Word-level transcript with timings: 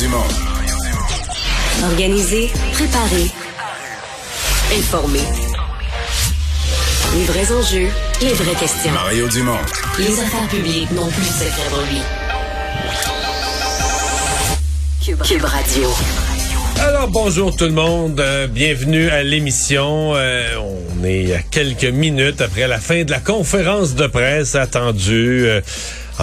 Dumont. 0.00 0.24
Organiser, 1.84 2.50
préparer, 2.72 3.30
informer. 4.74 5.20
Les 7.14 7.24
vrais 7.24 7.52
enjeux, 7.52 7.88
les 8.22 8.32
vraies 8.32 8.54
questions. 8.54 8.92
Mario 8.92 9.28
Dumont. 9.28 9.58
Les 9.98 10.18
affaires 10.20 10.48
publiques 10.48 10.90
n'ont 10.92 11.08
plus 11.08 11.22
de 11.22 11.26
secret 11.26 11.68
pour 11.68 11.80
lui. 11.90 12.00
Cube, 15.04 15.22
Cube 15.22 15.44
Radio. 15.44 15.90
Alors 16.80 17.08
bonjour 17.08 17.54
tout 17.54 17.64
le 17.66 17.72
monde, 17.72 18.18
euh, 18.18 18.46
bienvenue 18.46 19.08
à 19.08 19.22
l'émission. 19.22 20.14
Euh, 20.14 20.56
on 20.58 21.04
est 21.04 21.34
à 21.34 21.42
quelques 21.42 21.84
minutes 21.84 22.40
après 22.40 22.66
la 22.66 22.78
fin 22.78 23.04
de 23.04 23.10
la 23.10 23.20
conférence 23.20 23.94
de 23.94 24.06
presse 24.06 24.54
attendue. 24.54 25.44
Euh, 25.46 25.60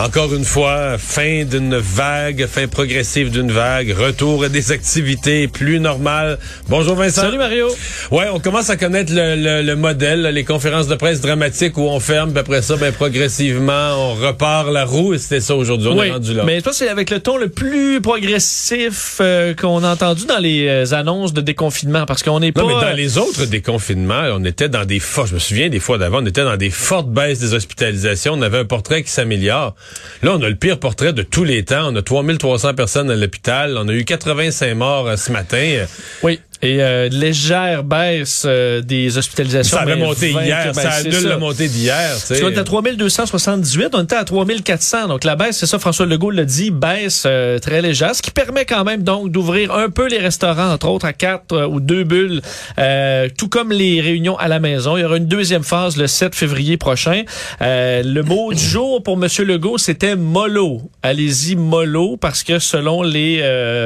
encore 0.03 0.33
une 0.33 0.45
fois, 0.45 0.97
fin 0.97 1.43
d'une 1.43 1.75
vague, 1.75 2.45
fin 2.45 2.67
progressive 2.67 3.31
d'une 3.31 3.51
vague, 3.51 3.91
retour 3.91 4.45
à 4.45 4.49
des 4.49 4.71
activités 4.71 5.47
plus 5.49 5.79
normales. 5.79 6.37
Bonjour 6.69 6.95
Vincent. 6.95 7.23
Salut 7.23 7.37
Mario. 7.37 7.67
Ouais, 8.09 8.27
on 8.31 8.39
commence 8.39 8.69
à 8.69 8.77
connaître 8.77 9.11
le, 9.13 9.61
le, 9.61 9.75
modèle, 9.75 10.21
les 10.21 10.45
conférences 10.45 10.87
de 10.87 10.95
presse 10.95 11.19
dramatiques 11.19 11.77
où 11.77 11.81
on 11.81 11.99
ferme, 11.99 12.31
puis 12.31 12.39
après 12.39 12.61
ça, 12.61 12.77
ben, 12.77 12.93
progressivement, 12.93 14.11
on 14.11 14.13
repart 14.13 14.69
la 14.71 14.85
roue. 14.85 15.15
Et 15.15 15.17
c'était 15.17 15.41
ça 15.41 15.55
aujourd'hui. 15.55 15.89
On 15.89 16.01
est 16.01 16.11
rendu 16.11 16.33
là. 16.33 16.43
Mais 16.45 16.61
toi, 16.61 16.71
c'est 16.71 16.87
avec 16.87 17.09
le 17.09 17.19
ton 17.19 17.37
le 17.37 17.49
plus 17.49 17.99
progressif 17.99 19.17
euh, 19.19 19.53
qu'on 19.53 19.83
a 19.83 19.91
entendu 19.91 20.25
dans 20.25 20.39
les 20.39 20.67
euh, 20.67 20.93
annonces 20.93 21.33
de 21.33 21.41
déconfinement, 21.41 22.05
parce 22.05 22.23
qu'on 22.23 22.39
n'est 22.39 22.53
pas. 22.53 22.61
Non, 22.61 22.67
mais 22.67 22.89
dans 22.89 22.95
les 22.95 23.17
autres 23.17 23.45
déconfinements, 23.45 24.23
on 24.33 24.45
était 24.45 24.69
dans 24.69 24.85
des. 24.85 24.99
Je 24.99 25.33
me 25.33 25.39
souviens 25.39 25.67
des 25.67 25.79
fois 25.79 25.97
d'avant, 25.97 26.19
on 26.21 26.25
était 26.25 26.43
dans 26.43 26.57
des 26.57 26.69
fortes 26.69 27.09
baisses 27.09 27.39
des 27.39 27.53
hospitalisations. 27.53 28.33
On 28.33 28.41
avait 28.41 28.59
un 28.59 28.65
portrait 28.65 29.03
qui 29.03 29.11
s'améliore. 29.11 29.75
Là, 30.21 30.33
on 30.33 30.41
a 30.41 30.49
le 30.49 30.55
pire 30.55 30.79
portrait 30.79 31.13
de 31.13 31.23
tous 31.23 31.43
les 31.43 31.63
temps. 31.63 31.91
On 31.91 31.95
a 31.95 32.01
3300 32.01 32.73
personnes 32.73 33.09
à 33.09 33.15
l'hôpital. 33.15 33.77
On 33.77 33.87
a 33.87 33.93
eu 33.93 34.03
85 34.03 34.73
morts 34.75 35.07
euh, 35.07 35.15
ce 35.15 35.31
matin. 35.31 35.85
Oui. 36.23 36.39
Et 36.61 36.81
euh, 36.81 37.07
légère 37.07 37.85
baisse 37.85 38.43
euh, 38.45 38.81
des 38.81 39.17
hospitalisations. 39.17 39.77
Ça 39.77 39.83
avait 39.83 39.95
monté 39.95 40.31
hier, 40.31 40.75
ça 40.75 40.89
annule 40.91 41.23
la 41.23 41.37
montée 41.37 41.69
d'hier. 41.69 42.17
On 42.43 42.49
était 42.49 42.59
à 42.59 42.63
3278, 42.65 43.91
on 43.93 44.03
était 44.03 44.17
à 44.17 44.25
3400. 44.25 45.07
Donc 45.07 45.23
la 45.23 45.37
baisse, 45.37 45.57
c'est 45.57 45.67
ça, 45.67 45.79
François 45.79 46.05
Legault 46.05 46.31
l'a 46.31 46.43
dit, 46.43 46.69
baisse 46.69 47.23
euh, 47.25 47.59
très 47.59 47.81
légère, 47.81 48.13
ce 48.13 48.21
qui 48.21 48.31
permet 48.31 48.65
quand 48.65 48.83
même 48.83 49.03
donc 49.03 49.31
d'ouvrir 49.31 49.73
un 49.73 49.89
peu 49.89 50.09
les 50.09 50.17
restaurants, 50.17 50.73
entre 50.73 50.89
autres 50.89 51.05
à 51.05 51.13
quatre 51.13 51.53
euh, 51.53 51.65
ou 51.65 51.79
deux 51.79 52.03
bulles, 52.03 52.41
tout 53.37 53.47
comme 53.47 53.71
les 53.71 54.01
réunions 54.01 54.37
à 54.37 54.49
la 54.49 54.59
maison. 54.59 54.97
Il 54.97 55.01
y 55.01 55.05
aura 55.05 55.15
une 55.15 55.27
deuxième 55.27 55.63
phase 55.63 55.95
le 55.95 56.07
7 56.07 56.35
février 56.35 56.75
prochain. 56.75 57.23
le 57.61 58.21
mot 58.21 58.53
du 58.53 58.63
jour 58.63 59.01
pour 59.01 59.15
Monsieur 59.15 59.45
Legault, 59.45 59.77
c'était 59.77 60.17
mollo. 60.17 60.81
Allez-y 61.03 61.55
mollo, 61.55 62.17
parce 62.17 62.43
que 62.43 62.59
selon 62.59 63.01
les, 63.01 63.37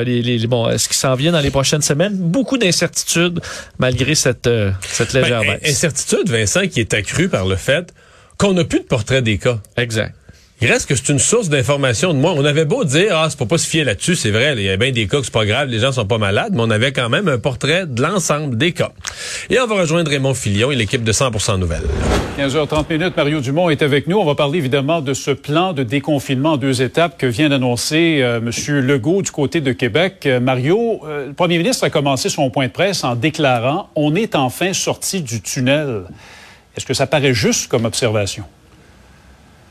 les, 0.06 0.22
les, 0.22 0.48
bon, 0.48 0.76
ce 0.78 0.90
qui 0.90 0.98
s'en 0.98 1.14
vient 1.14 1.32
dans 1.32 1.40
les 1.40 1.52
prochaines 1.52 1.82
semaines, 1.82 2.16
beaucoup 2.16 2.58
incertitude 2.64 3.40
malgré 3.78 4.16
cette, 4.16 4.48
euh, 4.48 4.72
cette 4.82 5.14
légère 5.14 5.42
ben, 5.42 5.58
baisse. 5.60 5.72
Incertitude, 5.72 6.30
Vincent, 6.30 6.68
qui 6.68 6.80
est 6.80 6.94
accrue 6.94 7.30
par 7.30 7.46
le 7.46 7.56
fait 7.56 7.94
qu'on 8.38 8.54
n'a 8.54 8.64
plus 8.64 8.80
de 8.80 8.86
portrait 8.86 9.22
des 9.22 9.38
cas. 9.38 9.60
Exact. 9.78 10.16
Il 10.64 10.72
reste 10.72 10.88
que 10.88 10.96
c'est 10.96 11.10
une 11.10 11.20
source 11.20 11.50
d'information 11.50 12.14
de 12.14 12.20
moi. 12.20 12.34
On 12.38 12.46
avait 12.46 12.64
beau 12.64 12.86
dire, 12.86 13.18
ah, 13.18 13.28
c'est 13.30 13.38
pour 13.38 13.50
pas 13.50 13.58
se 13.58 13.68
fier 13.68 13.84
là-dessus, 13.84 14.16
c'est 14.16 14.32
vrai, 14.32 14.54
il 14.56 14.64
y 14.64 14.70
a 14.70 14.78
bien 14.78 14.94
des 14.94 15.08
cas 15.08 15.18
que 15.18 15.26
c'est 15.26 15.34
pas 15.34 15.46
grave, 15.46 15.68
les 15.68 15.80
gens 15.80 15.92
sont 15.92 16.06
pas 16.06 16.18
malades, 16.18 16.54
mais 16.54 16.62
on 16.62 16.70
avait 16.70 16.94
quand 16.94 17.10
même 17.10 17.28
un 17.28 17.38
portrait 17.38 17.86
de 17.86 18.02
l'ensemble 18.02 18.58
des 18.58 18.72
cas. 18.72 18.94
Et 19.50 19.60
on 19.60 19.68
va 19.68 19.76
rejoindre 19.76 20.10
Raymond 20.10 20.34
Filion 20.34 20.72
et 20.72 20.78
l'équipe 20.78 21.04
de 21.04 21.12
100% 21.12 21.60
Nouvelles. 21.60 21.84
15h30 22.40 22.86
minutes, 22.90 23.18
Mario 23.18 23.42
Dumont 23.42 23.70
est 23.72 23.82
avec 23.82 24.08
nous. 24.08 24.18
On 24.18 24.24
va 24.24 24.36
parler 24.36 24.58
évidemment 24.58 25.02
de 25.02 25.14
ce 25.14 25.32
plan 25.32 25.74
de 25.74 25.84
déconfinement 25.84 26.54
en 26.54 26.58
deux 26.58 26.82
étapes 26.82 27.18
que 27.18 27.28
vient 27.28 27.50
d'annoncer 27.50 28.20
euh, 28.22 28.38
M. 28.38 28.80
Legault 28.80 29.22
du 29.22 29.32
côté 29.32 29.60
de 29.60 29.74
Québec. 29.74 30.22
Euh, 30.26 30.40
Mario, 30.40 31.02
euh, 31.06 31.28
le 31.28 31.34
premier 31.34 31.58
ministre 31.58 31.84
a 31.84 31.90
commencé 31.90 32.30
son 32.30 32.50
point 32.50 32.68
de 32.68 32.72
presse 32.72 33.04
en 33.04 33.18
déclarant, 33.18 33.90
on 33.98 34.16
est 34.16 34.34
enfin 34.34 34.72
sorti 34.72 35.24
du 35.24 35.42
tunnel. 35.42 36.04
Est-ce 36.78 36.86
que 36.86 36.94
ça 36.94 37.06
paraît 37.06 37.34
juste 37.34 37.70
comme 37.70 37.84
observation? 37.84 38.46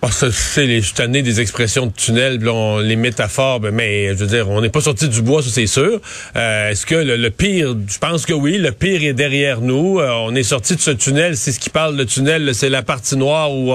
Oh, 0.04 0.08
c'est 0.10 0.66
les 0.66 0.82
tanné 0.82 1.22
des 1.22 1.40
expressions 1.40 1.86
de 1.86 1.92
tunnel, 1.92 2.40
les 2.82 2.96
métaphores, 2.96 3.60
ben, 3.60 3.72
mais 3.72 4.08
je 4.08 4.14
veux 4.14 4.26
dire, 4.26 4.50
on 4.50 4.60
n'est 4.60 4.68
pas 4.68 4.80
sorti 4.80 5.08
du 5.08 5.22
bois, 5.22 5.44
ça 5.44 5.50
c'est 5.52 5.68
sûr. 5.68 6.00
Euh, 6.34 6.70
est-ce 6.70 6.84
que 6.86 6.96
le, 6.96 7.30
pire, 7.30 7.76
je 7.86 7.98
pense 7.98 8.26
que 8.26 8.32
oui, 8.32 8.58
le 8.58 8.72
pire 8.72 9.04
est 9.04 9.12
derrière 9.12 9.60
nous. 9.60 10.00
Euh, 10.00 10.10
on 10.24 10.34
est 10.34 10.42
sorti 10.42 10.74
de 10.74 10.80
ce 10.80 10.90
tunnel. 10.90 11.36
C'est 11.36 11.52
ce 11.52 11.60
qui 11.60 11.70
parle 11.70 11.96
de 11.96 12.02
tunnel, 12.02 12.52
c'est 12.52 12.68
la 12.68 12.82
partie 12.82 13.16
noire 13.16 13.52
où 13.52 13.72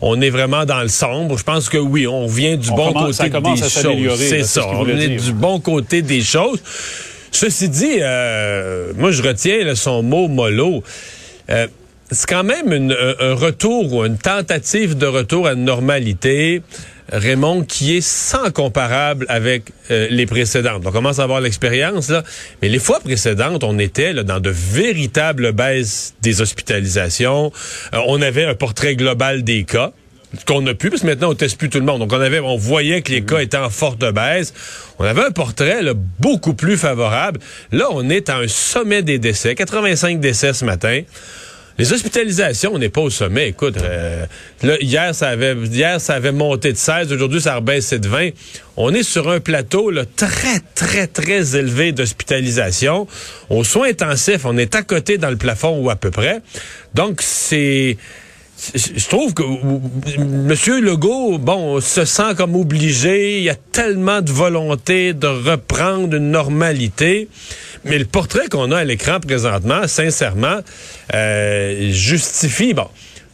on, 0.00 0.20
est 0.22 0.30
vraiment 0.30 0.64
dans 0.64 0.80
le 0.80 0.88
sombre. 0.88 1.36
Je 1.36 1.44
pense 1.44 1.68
que 1.68 1.76
oui, 1.76 2.06
on 2.06 2.26
vient 2.26 2.56
du 2.56 2.70
bon 2.70 2.94
côté 2.94 3.28
des 3.28 3.56
choses. 3.56 4.18
C'est 4.18 4.44
ça, 4.44 4.66
on 4.66 4.84
vient 4.84 5.08
du 5.08 5.32
bon 5.34 5.60
côté 5.60 6.00
des 6.00 6.22
choses. 6.22 6.62
Ceci 7.32 7.68
dit, 7.68 7.98
euh, 8.00 8.94
moi 8.96 9.10
je 9.10 9.22
retiens 9.22 9.74
son 9.74 10.02
mot 10.02 10.26
mollo 10.26 10.82
c'est 12.10 12.28
quand 12.28 12.44
même 12.44 12.72
un 12.72 13.34
retour 13.34 13.92
ou 13.92 14.04
une 14.04 14.18
tentative 14.18 14.96
de 14.98 15.06
retour 15.06 15.46
à 15.46 15.52
une 15.52 15.64
normalité, 15.64 16.62
Raymond, 17.12 17.64
qui 17.64 17.96
est 17.96 18.00
sans 18.00 18.50
comparable 18.50 19.26
avec 19.28 19.64
euh, 19.90 20.06
les 20.10 20.26
précédentes. 20.26 20.82
On 20.84 20.92
commence 20.92 21.18
à 21.18 21.24
avoir 21.24 21.40
l'expérience, 21.40 22.08
là. 22.08 22.22
Mais 22.62 22.68
les 22.68 22.78
fois 22.78 23.00
précédentes, 23.00 23.64
on 23.64 23.78
était 23.78 24.12
là, 24.12 24.22
dans 24.22 24.40
de 24.40 24.50
véritables 24.50 25.52
baisses 25.52 26.14
des 26.22 26.40
hospitalisations. 26.40 27.52
Euh, 27.94 27.98
on 28.06 28.22
avait 28.22 28.44
un 28.44 28.54
portrait 28.54 28.96
global 28.96 29.42
des 29.42 29.64
cas 29.64 29.92
qu'on 30.46 30.62
n'a 30.62 30.74
plus, 30.74 30.90
parce 30.90 31.02
que 31.02 31.08
maintenant, 31.08 31.30
on 31.30 31.34
teste 31.34 31.58
plus 31.58 31.68
tout 31.68 31.80
le 31.80 31.84
monde. 31.84 31.98
Donc, 31.98 32.12
on 32.12 32.20
avait, 32.20 32.38
on 32.38 32.56
voyait 32.56 33.02
que 33.02 33.10
les 33.10 33.22
cas 33.22 33.38
étaient 33.38 33.56
en 33.56 33.70
forte 33.70 34.04
baisse. 34.12 34.54
On 35.00 35.04
avait 35.04 35.24
un 35.24 35.32
portrait 35.32 35.82
là, 35.82 35.92
beaucoup 36.20 36.54
plus 36.54 36.76
favorable. 36.76 37.40
Là, 37.72 37.86
on 37.90 38.08
est 38.08 38.28
à 38.28 38.36
un 38.36 38.46
sommet 38.46 39.02
des 39.02 39.18
décès. 39.18 39.56
85 39.56 40.20
décès 40.20 40.52
ce 40.52 40.64
matin. 40.64 41.02
Les 41.80 41.94
hospitalisations, 41.94 42.72
on 42.74 42.78
n'est 42.78 42.90
pas 42.90 43.00
au 43.00 43.08
sommet. 43.08 43.48
Écoute, 43.48 43.78
euh, 43.78 44.26
hier, 44.82 45.14
ça 45.14 45.30
avait, 45.30 45.54
hier, 45.54 45.98
ça 45.98 46.12
avait 46.12 46.30
monté 46.30 46.74
de 46.74 46.76
16. 46.76 47.10
Aujourd'hui, 47.10 47.40
ça 47.40 47.54
a 47.54 47.56
rebaissé 47.56 47.98
de 47.98 48.06
20. 48.06 48.32
On 48.76 48.92
est 48.92 49.02
sur 49.02 49.30
un 49.30 49.40
plateau 49.40 49.88
là, 49.88 50.04
très, 50.04 50.60
très, 50.74 51.06
très 51.06 51.56
élevé 51.56 51.92
d'hospitalisation. 51.92 53.06
Aux 53.48 53.64
soins 53.64 53.88
intensifs, 53.88 54.44
on 54.44 54.58
est 54.58 54.74
à 54.74 54.82
côté 54.82 55.16
dans 55.16 55.30
le 55.30 55.38
plafond 55.38 55.78
ou 55.82 55.88
à 55.88 55.96
peu 55.96 56.10
près. 56.10 56.42
Donc, 56.92 57.22
c'est 57.22 57.96
je 58.74 59.08
trouve 59.08 59.34
que 59.34 59.42
M. 59.42 60.84
Legault, 60.84 61.38
bon, 61.38 61.80
se 61.80 62.04
sent 62.04 62.34
comme 62.36 62.56
obligé. 62.56 63.38
Il 63.38 63.44
y 63.44 63.50
a 63.50 63.54
tellement 63.54 64.20
de 64.20 64.30
volonté 64.30 65.14
de 65.14 65.26
reprendre 65.26 66.14
une 66.16 66.30
normalité. 66.30 67.28
Mais 67.84 67.98
le 67.98 68.04
portrait 68.04 68.48
qu'on 68.48 68.70
a 68.72 68.78
à 68.78 68.84
l'écran 68.84 69.18
présentement, 69.20 69.86
sincèrement, 69.86 70.58
euh, 71.14 71.90
justifie, 71.90 72.74
bon, 72.74 72.88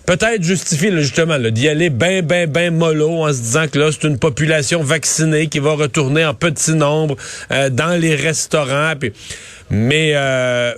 peut-être 0.06 0.42
justifie 0.42 0.90
justement 0.92 1.38
d'y 1.38 1.68
aller 1.68 1.90
ben, 1.90 2.24
ben, 2.24 2.48
ben 2.48 2.74
mollo 2.74 3.24
en 3.24 3.32
se 3.32 3.40
disant 3.40 3.66
que 3.68 3.78
là, 3.78 3.90
c'est 3.92 4.06
une 4.06 4.18
population 4.18 4.82
vaccinée 4.82 5.48
qui 5.48 5.58
va 5.58 5.72
retourner 5.72 6.24
en 6.24 6.32
petit 6.32 6.72
nombre 6.72 7.16
euh, 7.50 7.68
dans 7.68 8.00
les 8.00 8.14
restaurants. 8.14 8.94
mais 9.68 10.12
euh, 10.14 10.72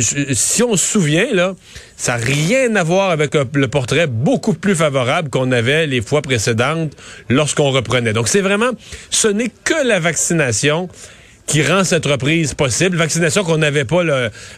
si 0.00 0.62
on 0.62 0.76
se 0.76 0.92
souvient, 0.92 1.32
là, 1.32 1.54
ça 1.96 2.16
n'a 2.16 2.24
rien 2.24 2.74
à 2.74 2.82
voir 2.82 3.10
avec 3.10 3.34
le 3.34 3.68
portrait 3.68 4.06
beaucoup 4.06 4.54
plus 4.54 4.74
favorable 4.74 5.28
qu'on 5.28 5.52
avait 5.52 5.86
les 5.86 6.00
fois 6.00 6.22
précédentes 6.22 6.92
lorsqu'on 7.28 7.70
reprenait. 7.70 8.14
Donc 8.14 8.28
c'est 8.28 8.40
vraiment, 8.40 8.70
ce 9.10 9.28
n'est 9.28 9.52
que 9.64 9.86
la 9.86 10.00
vaccination 10.00 10.88
qui 11.50 11.64
rend 11.64 11.82
cette 11.82 12.06
reprise 12.06 12.54
possible. 12.54 12.96
Vaccination 12.96 13.42
qu'on 13.42 13.58
n'avait 13.58 13.84
pas, 13.84 14.04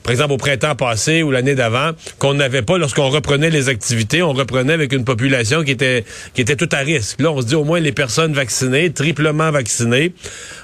par 0.03 0.11
exemple, 0.11 0.33
au 0.35 0.37
printemps 0.37 0.75
passé 0.75 1.23
ou 1.23 1.31
l'année 1.31 1.55
d'avant, 1.55 1.93
qu'on 2.19 2.35
n'avait 2.35 2.61
pas 2.61 2.77
lorsqu'on 2.77 3.09
reprenait 3.09 3.49
les 3.49 3.71
activités. 3.71 4.23
On 4.23 4.35
reprenait 4.35 4.75
avec 4.75 4.93
une 4.93 5.07
population 5.07 5.65
qui 5.65 5.71
était, 5.71 6.05
qui 6.35 6.45
tout 6.45 6.69
à 6.71 6.79
risque. 6.79 7.19
Là, 7.23 7.33
on 7.33 7.41
se 7.41 7.47
dit 7.47 7.55
au 7.55 7.65
moins 7.65 7.81
les 7.81 7.93
personnes 7.93 8.35
vaccinées, 8.35 8.93
triplement 8.93 9.51
vaccinées, 9.51 10.13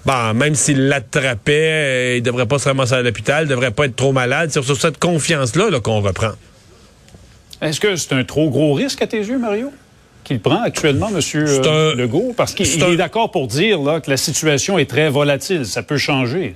bon, 0.05 0.35
même 0.35 0.55
s'ils 0.55 0.89
l'attrapaient, 0.89 1.71
euh, 1.73 2.15
ils 2.19 2.21
ne 2.21 2.27
devraient 2.27 2.47
pas 2.47 2.59
se 2.59 2.69
ramasser 2.69 2.93
à 2.93 3.01
l'hôpital, 3.01 3.45
ils 3.45 3.49
ne 3.49 3.55
devraient 3.55 3.71
pas 3.71 3.87
être 3.87 3.97
trop 3.97 4.13
malades. 4.13 4.51
C'est 4.53 4.63
sur 4.63 4.77
cette 4.77 4.99
confiance-là 4.99 5.71
-là, 5.71 5.81
qu'on 5.81 6.03
reprend. 6.03 6.33
Est-ce 7.63 7.81
que 7.81 7.97
c'est 7.97 8.13
un 8.13 8.25
trop 8.25 8.51
gros 8.51 8.75
risque 8.75 9.01
à 9.01 9.07
tes 9.07 9.17
yeux, 9.17 9.39
Mario? 9.39 9.73
Qu'il 10.29 10.41
prend 10.41 10.63
actuellement, 10.63 11.09
M. 11.09 11.21
Euh, 11.35 11.95
Legault? 11.95 12.35
Parce 12.37 12.55
qu'il 12.55 12.67
est, 12.67 12.97
d'accord 12.97 13.31
pour 13.31 13.49
dire 13.49 13.81
là, 13.81 14.01
que 14.01 14.11
la 14.11 14.17
situation 14.17 14.79
est 14.79 14.89
très 14.89 15.09
volatile. 15.09 15.65
Ça 15.67 15.83
peut 15.83 15.97
changer. 15.97 16.55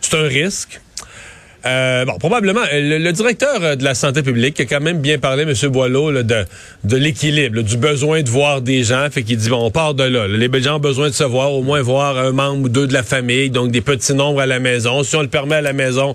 C'est 0.00 0.16
un 0.16 0.24
risque. 0.24 0.80
Euh, 1.66 2.04
bon, 2.04 2.18
probablement. 2.18 2.62
Le, 2.72 2.98
le, 2.98 3.12
directeur 3.12 3.62
euh, 3.62 3.76
de 3.76 3.84
la 3.84 3.94
santé 3.94 4.22
publique 4.22 4.60
a 4.60 4.64
quand 4.66 4.80
même 4.80 4.98
bien 4.98 5.18
parlé, 5.18 5.44
M. 5.44 5.54
Boileau, 5.70 6.10
là, 6.10 6.22
de, 6.22 6.44
de 6.84 6.96
l'équilibre, 6.96 7.62
du 7.62 7.76
besoin 7.78 8.22
de 8.22 8.28
voir 8.28 8.60
des 8.60 8.82
gens. 8.84 9.08
Fait 9.10 9.22
qu'il 9.22 9.38
dit, 9.38 9.48
bon, 9.48 9.64
on 9.64 9.70
part 9.70 9.94
de 9.94 10.04
là. 10.04 10.26
Les 10.28 10.62
gens 10.62 10.76
ont 10.76 10.80
besoin 10.80 11.08
de 11.08 11.14
se 11.14 11.24
voir, 11.24 11.52
au 11.52 11.62
moins 11.62 11.80
voir 11.80 12.18
un 12.18 12.32
membre 12.32 12.64
ou 12.64 12.68
deux 12.68 12.86
de 12.86 12.92
la 12.92 13.02
famille, 13.02 13.48
donc 13.48 13.70
des 13.70 13.80
petits 13.80 14.12
nombres 14.12 14.40
à 14.40 14.46
la 14.46 14.58
maison. 14.58 15.02
Si 15.02 15.16
on 15.16 15.22
le 15.22 15.28
permet 15.28 15.56
à 15.56 15.62
la 15.62 15.72
maison, 15.72 16.14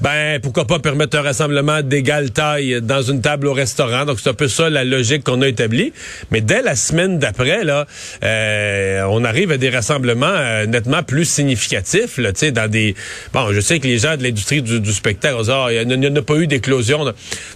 ben, 0.00 0.38
pourquoi 0.40 0.66
pas 0.66 0.78
permettre 0.78 1.16
un 1.16 1.22
rassemblement 1.22 1.80
d'égale 1.82 2.30
taille 2.30 2.80
dans 2.82 3.02
une 3.02 3.22
table 3.22 3.46
au 3.46 3.54
restaurant. 3.54 4.04
Donc, 4.04 4.20
c'est 4.20 4.30
un 4.30 4.34
peu 4.34 4.48
ça 4.48 4.68
la 4.68 4.84
logique 4.84 5.24
qu'on 5.24 5.40
a 5.40 5.48
établie. 5.48 5.92
Mais 6.30 6.42
dès 6.42 6.60
la 6.60 6.76
semaine 6.76 7.18
d'après, 7.18 7.64
là, 7.64 7.86
euh, 8.22 9.02
on 9.08 9.24
arrive 9.24 9.50
à 9.50 9.56
des 9.56 9.70
rassemblements 9.70 10.26
euh, 10.26 10.66
nettement 10.66 11.02
plus 11.02 11.24
significatifs, 11.24 12.18
là, 12.18 12.32
tu 12.32 12.40
sais, 12.40 12.52
dans 12.52 12.70
des... 12.70 12.94
Bon, 13.32 13.50
je 13.52 13.60
sais 13.60 13.78
que 13.80 13.86
les 13.86 13.98
gens 13.98 14.16
de 14.18 14.22
l'industrie 14.22 14.60
du 14.60 14.89
du 14.89 14.89
spectacle. 14.92 15.36
Ah, 15.48 15.68
il 15.70 15.86
n'y 15.86 16.06
en 16.06 16.16
a 16.16 16.22
pas 16.22 16.36
eu 16.36 16.46
d'éclosion. 16.46 17.04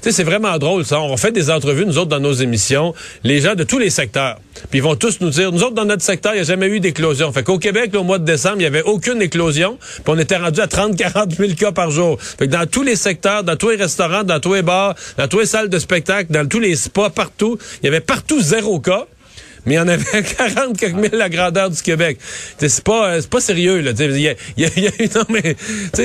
C'est 0.00 0.24
vraiment 0.24 0.56
drôle, 0.58 0.84
ça. 0.84 1.00
On 1.00 1.16
fait 1.16 1.32
des 1.32 1.50
entrevues, 1.50 1.86
nous 1.86 1.98
autres, 1.98 2.08
dans 2.08 2.20
nos 2.20 2.32
émissions, 2.32 2.94
les 3.22 3.40
gens 3.40 3.54
de 3.54 3.64
tous 3.64 3.78
les 3.78 3.90
secteurs. 3.90 4.38
Puis 4.70 4.78
ils 4.78 4.82
vont 4.82 4.96
tous 4.96 5.20
nous 5.20 5.30
dire, 5.30 5.52
nous 5.52 5.62
autres, 5.62 5.74
dans 5.74 5.84
notre 5.84 6.02
secteur, 6.02 6.32
il 6.32 6.36
n'y 6.36 6.42
a 6.42 6.44
jamais 6.44 6.68
eu 6.68 6.80
d'éclosion. 6.80 7.32
Fait 7.32 7.42
qu'au 7.42 7.58
Québec, 7.58 7.94
au 7.94 8.02
mois 8.02 8.18
de 8.18 8.24
décembre, 8.24 8.56
il 8.56 8.60
n'y 8.60 8.66
avait 8.66 8.82
aucune 8.82 9.20
éclosion. 9.20 9.78
Puis 9.80 10.04
on 10.06 10.18
était 10.18 10.36
rendu 10.36 10.60
à 10.60 10.66
30, 10.66 10.96
40 10.96 11.34
000 11.36 11.52
cas 11.54 11.72
par 11.72 11.90
jour. 11.90 12.18
Fait 12.20 12.46
que 12.46 12.52
dans 12.52 12.66
tous 12.66 12.82
les 12.82 12.96
secteurs, 12.96 13.44
dans 13.44 13.56
tous 13.56 13.70
les 13.70 13.76
restaurants, 13.76 14.24
dans 14.24 14.40
tous 14.40 14.54
les 14.54 14.62
bars, 14.62 14.94
dans 15.18 15.28
toutes 15.28 15.40
les 15.40 15.46
salles 15.46 15.68
de 15.68 15.78
spectacle, 15.78 16.32
dans 16.32 16.46
tous 16.46 16.60
les 16.60 16.76
spas, 16.76 17.10
partout, 17.10 17.58
il 17.82 17.86
y 17.86 17.88
avait 17.88 18.00
partout 18.00 18.40
zéro 18.40 18.80
cas 18.80 19.06
mais 19.66 19.74
il 19.74 19.76
y 19.76 19.80
en 19.80 19.88
avait 19.88 20.22
40 20.36 20.76
quelques 20.76 20.94
mille 20.94 21.10
la 21.12 21.28
grandeur 21.28 21.70
du 21.70 21.80
Québec. 21.80 22.18
C'est 22.58 22.84
pas, 22.84 23.20
c'est 23.20 23.30
pas 23.30 23.40
sérieux, 23.40 23.80
là. 23.80 23.92
Il 23.98 24.20
y 24.20 24.28
a, 24.28 24.34
y 24.56 24.64
a, 24.64 24.68
y 24.76 24.86
a, 24.86 24.90
non, 25.14 25.24
mais, 25.28 25.56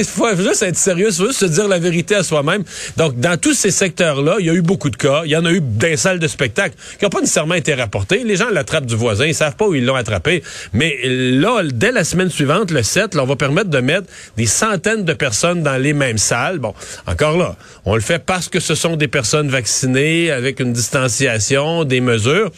faut 0.04 0.36
juste 0.36 0.64
être 0.64 0.78
sérieux, 0.78 1.12
faut 1.12 1.28
juste 1.28 1.40
se 1.40 1.46
dire 1.46 1.68
la 1.68 1.80
vérité 1.80 2.16
à 2.16 2.24
soi-même. 2.24 2.64
Donc, 2.98 3.20
dans 3.20 3.38
tous 3.38 3.54
ces 3.54 3.72
secteurs-là, 3.72 4.38
il 4.40 4.46
y 4.46 4.50
a 4.50 4.54
eu 4.54 4.62
beaucoup 4.62 4.90
de 4.90 4.96
cas. 4.96 5.24
Il 5.26 5.32
y 5.32 5.36
en 5.36 5.46
a 5.46 5.52
eu 5.52 5.62
des 5.62 5.98
salles 5.98 6.20
de 6.20 6.28
spectacle 6.28 6.76
qui 6.98 7.06
n'ont 7.06 7.10
pas 7.10 7.22
nécessairement 7.22 7.56
été 7.56 7.74
rapportés. 7.74 8.24
Les 8.24 8.36
gens 8.36 8.50
l'attrapent 8.50 8.86
du 8.86 8.96
voisin, 8.96 9.26
ils 9.26 9.36
savent 9.36 9.56
pas 9.56 9.68
où 9.68 9.76
ils 9.76 9.86
l'ont 9.86 9.96
attrapé. 9.96 10.44
Mais 10.74 10.98
là, 11.04 11.62
dès 11.64 11.92
la 11.92 12.04
semaine 12.04 12.30
suivante, 12.30 12.72
le 12.72 12.84
7, 12.84 13.16
là, 13.16 13.24
on 13.24 13.26
va 13.26 13.36
permettre 13.36 13.70
de 13.70 13.80
mettre 13.80 14.08
des 14.38 14.46
centaines 14.46 15.06
de 15.06 15.14
personnes 15.14 15.64
dans 15.64 15.78
les 15.78 15.94
mêmes 15.94 16.18
salles. 16.18 16.60
Bon, 16.60 16.74
encore 17.08 17.38
là, 17.38 17.56
on 17.86 17.96
le 17.96 18.02
fait 18.02 18.20
parce 18.20 18.50
que 18.50 18.60
ce 18.60 18.76
sont 18.76 18.96
des 18.96 19.08
personnes 19.08 19.50
vaccinées 19.50 20.32
avec 20.32 20.60
une 20.60 20.74
distanciation, 20.74 21.84
des 21.84 22.02
mesures. 22.02 22.52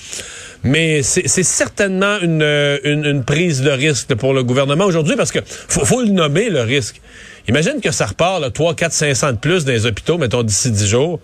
Mais 0.63 1.01
c'est 1.01 1.43
certainement 1.43 2.19
une, 2.19 2.43
une, 2.83 3.23
prise 3.23 3.61
de 3.61 3.71
risque 3.71 4.13
pour 4.15 4.33
le 4.33 4.43
gouvernement 4.43 4.85
aujourd'hui 4.85 5.15
parce 5.15 5.31
que 5.31 5.39
faut, 5.45 6.01
le 6.01 6.11
nommer, 6.11 6.49
le 6.49 6.61
risque. 6.61 7.01
Imagine 7.47 7.81
que 7.81 7.91
ça 7.91 8.05
repart 8.05 8.39
là, 8.39 8.51
3, 8.51 8.75
4, 8.75 8.93
500 8.93 9.31
de 9.33 9.37
plus 9.37 9.65
dans 9.65 9.71
les 9.71 9.87
hôpitaux, 9.87 10.19
mettons, 10.19 10.43
d'ici 10.43 10.69
10 10.69 10.87
jours, 10.87 11.19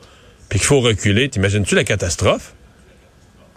puis 0.49 0.57
qu'il 0.57 0.67
faut 0.67 0.79
reculer. 0.79 1.29
T'imagines-tu 1.29 1.75
la 1.75 1.83
catastrophe? 1.83 2.53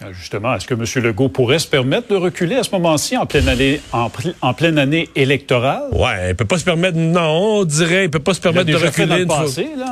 Euh, 0.02 0.12
justement, 0.12 0.54
est-ce 0.54 0.66
que 0.66 0.74
M. 0.74 1.04
Legault 1.04 1.28
pourrait 1.28 1.58
se 1.58 1.66
permettre 1.66 2.08
de 2.08 2.16
reculer 2.16 2.56
à 2.56 2.62
ce 2.62 2.70
moment-ci 2.70 3.18
en 3.18 3.26
pleine 3.26 3.48
année, 3.48 3.80
en, 3.92 4.54
pleine 4.54 4.78
année 4.78 5.10
électorale? 5.14 5.82
Ouais, 5.92 6.30
il 6.30 6.34
peut 6.34 6.46
pas 6.46 6.58
se 6.58 6.64
permettre, 6.64 6.96
non, 6.96 7.60
on 7.60 7.64
dirait, 7.64 8.04
il 8.04 8.10
peut 8.10 8.18
pas 8.18 8.32
se 8.32 8.40
permettre 8.40 8.66
de 8.66 8.76
reculer. 8.76 9.26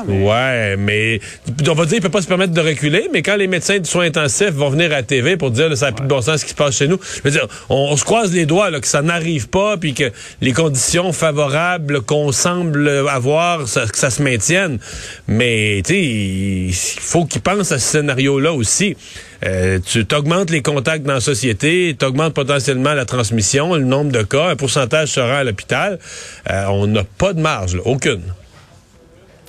mais... 0.07 0.25
Ouais, 0.25 0.77
mais 0.79 1.21
on 1.69 1.75
va 1.75 1.85
dire, 1.85 1.99
il 1.99 2.01
peut 2.01 2.09
pas 2.09 2.23
se 2.23 2.27
permettre 2.27 2.55
de 2.55 2.61
reculer, 2.61 3.09
mais 3.13 3.21
quand 3.23 3.37
les 3.37 3.49
médecins 3.49 3.79
de 3.79 3.87
soins 3.87 4.07
intensifs 4.07 4.53
vont 4.53 4.71
venir 4.71 4.87
à 4.93 4.97
la 4.97 5.03
TV 5.03 5.37
pour 5.37 5.51
dire, 5.51 5.69
là, 5.69 5.77
ça 5.77 5.87
n'a 5.87 5.93
plus 5.93 6.05
de 6.05 6.09
bon 6.09 6.23
sens 6.23 6.41
ce 6.41 6.45
qui 6.45 6.53
se 6.53 6.57
passe 6.57 6.77
chez 6.77 6.89
nous, 6.89 6.99
je 7.17 7.23
veux 7.23 7.31
dire, 7.31 7.47
on, 7.69 7.95
se 7.97 8.05
croise 8.05 8.33
les 8.33 8.47
doigts, 8.47 8.71
là, 8.71 8.81
que 8.81 8.87
ça 8.87 9.03
n'arrive 9.03 9.49
pas, 9.49 9.77
puis 9.77 9.93
que 9.93 10.11
les 10.41 10.53
conditions 10.53 11.13
favorables 11.13 12.01
qu'on 12.01 12.33
semble 12.33 12.89
avoir, 13.11 13.69
ça, 13.69 13.87
que 13.87 13.99
ça 13.99 14.09
se 14.09 14.23
maintienne. 14.23 14.79
Mais, 15.27 15.83
tu 15.85 15.93
sais, 15.93 16.03
il 16.03 16.73
faut 16.73 17.27
qu'ils 17.27 17.43
pensent 17.43 17.73
à 17.73 17.79
ce 17.79 17.91
scénario-là 17.91 18.53
aussi. 18.53 18.97
Euh, 19.45 19.79
tu 19.85 20.07
augmentes 20.15 20.51
les 20.51 20.63
contacts 20.63 21.05
dans 21.05 21.15
la 21.15 21.21
société, 21.21 21.97
tu 21.99 22.05
augmentes 22.05 22.35
potentiellement 22.35 22.95
la 22.95 23.05
transmission, 23.05 23.75
le 23.75 23.85
nombre 23.85 24.11
de 24.11 24.23
cas, 24.23 24.49
un 24.49 24.57
pourcentage 24.57 25.09
sera 25.09 25.39
à 25.39 25.45
l'hôpital. 25.45 25.99
Euh, 26.51 26.67
on 26.67 26.87
n'a 26.87 27.05
pas 27.05 27.33
de 27.33 27.41
marge, 27.41 27.81
aucune. 27.85 28.23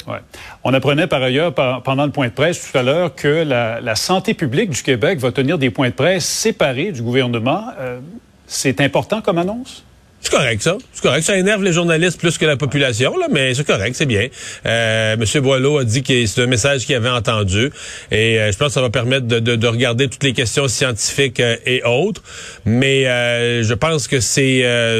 Ouais. 0.07 0.19
On 0.63 0.73
apprenait 0.73 1.07
par 1.07 1.21
ailleurs 1.21 1.53
pendant 1.53 2.05
le 2.05 2.11
point 2.11 2.27
de 2.27 2.33
presse 2.33 2.71
tout 2.71 2.77
à 2.77 2.83
l'heure 2.83 3.13
que 3.13 3.43
la, 3.43 3.95
santé 3.95 4.33
publique 4.33 4.71
du 4.71 4.81
Québec 4.81 5.19
va 5.19 5.31
tenir 5.31 5.57
des 5.57 5.69
points 5.69 5.89
de 5.89 5.93
presse 5.93 6.25
séparés 6.25 6.91
du 6.91 7.01
gouvernement. 7.01 7.65
Euh, 7.79 7.99
c'est 8.47 8.81
important 8.81 9.21
comme 9.21 9.37
annonce? 9.37 9.83
C'est 10.21 10.31
correct, 10.31 10.61
ça. 10.61 10.77
C'est 10.91 11.01
correct. 11.01 11.23
Ça 11.23 11.37
énerve 11.37 11.63
les 11.63 11.71
journalistes 11.71 12.19
plus 12.19 12.37
que 12.37 12.45
la 12.45 12.57
population, 12.57 13.17
là, 13.17 13.27
mais 13.31 13.53
c'est 13.53 13.65
correct, 13.65 13.95
c'est 13.95 14.05
bien. 14.05 14.27
Euh, 14.65 15.15
Monsieur 15.17 15.39
Boileau 15.39 15.77
a 15.77 15.85
dit 15.85 16.03
que 16.03 16.25
c'est 16.25 16.41
un 16.41 16.45
message 16.45 16.85
qu'il 16.85 16.95
avait 16.95 17.09
entendu. 17.09 17.71
Et 18.11 18.39
euh, 18.39 18.51
je 18.51 18.57
pense 18.57 18.67
que 18.67 18.73
ça 18.73 18.81
va 18.81 18.89
permettre 18.89 19.27
de, 19.27 19.39
de, 19.39 19.55
de 19.55 19.67
regarder 19.67 20.09
toutes 20.09 20.23
les 20.23 20.33
questions 20.33 20.67
scientifiques 20.67 21.39
euh, 21.39 21.55
et 21.65 21.83
autres. 21.83 22.21
Mais 22.65 23.07
euh, 23.07 23.63
je 23.63 23.73
pense 23.73 24.07
que 24.07 24.19
c'est 24.19 24.39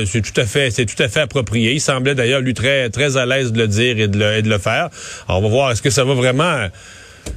c'est 0.06 0.22
tout 0.22 0.40
à 0.40 0.46
fait 0.46 0.72
c'est 0.72 0.86
tout 0.86 1.02
à 1.02 1.10
fait 1.10 1.22
approprié. 1.22 1.74
Il 1.74 1.82
semblait 1.82 2.16
d'ailleurs 2.16 2.42
lui 2.42 2.54
très 2.54 2.90
très 2.90 3.18
à 3.18 3.26
l'aise 3.26 3.52
de 3.52 3.60
le 3.60 3.68
dire 3.68 4.00
et 4.00 4.08
de 4.08 4.18
le, 4.18 4.38
et 4.38 4.42
de 4.42 4.50
le 4.50 4.58
faire. 4.58 4.90
Alors, 5.28 5.40
on 5.40 5.42
va 5.42 5.48
voir 5.50 5.72
est-ce 5.72 5.82
que 5.82 5.90
ça 5.90 6.04
va 6.06 6.14
vraiment 6.14 6.68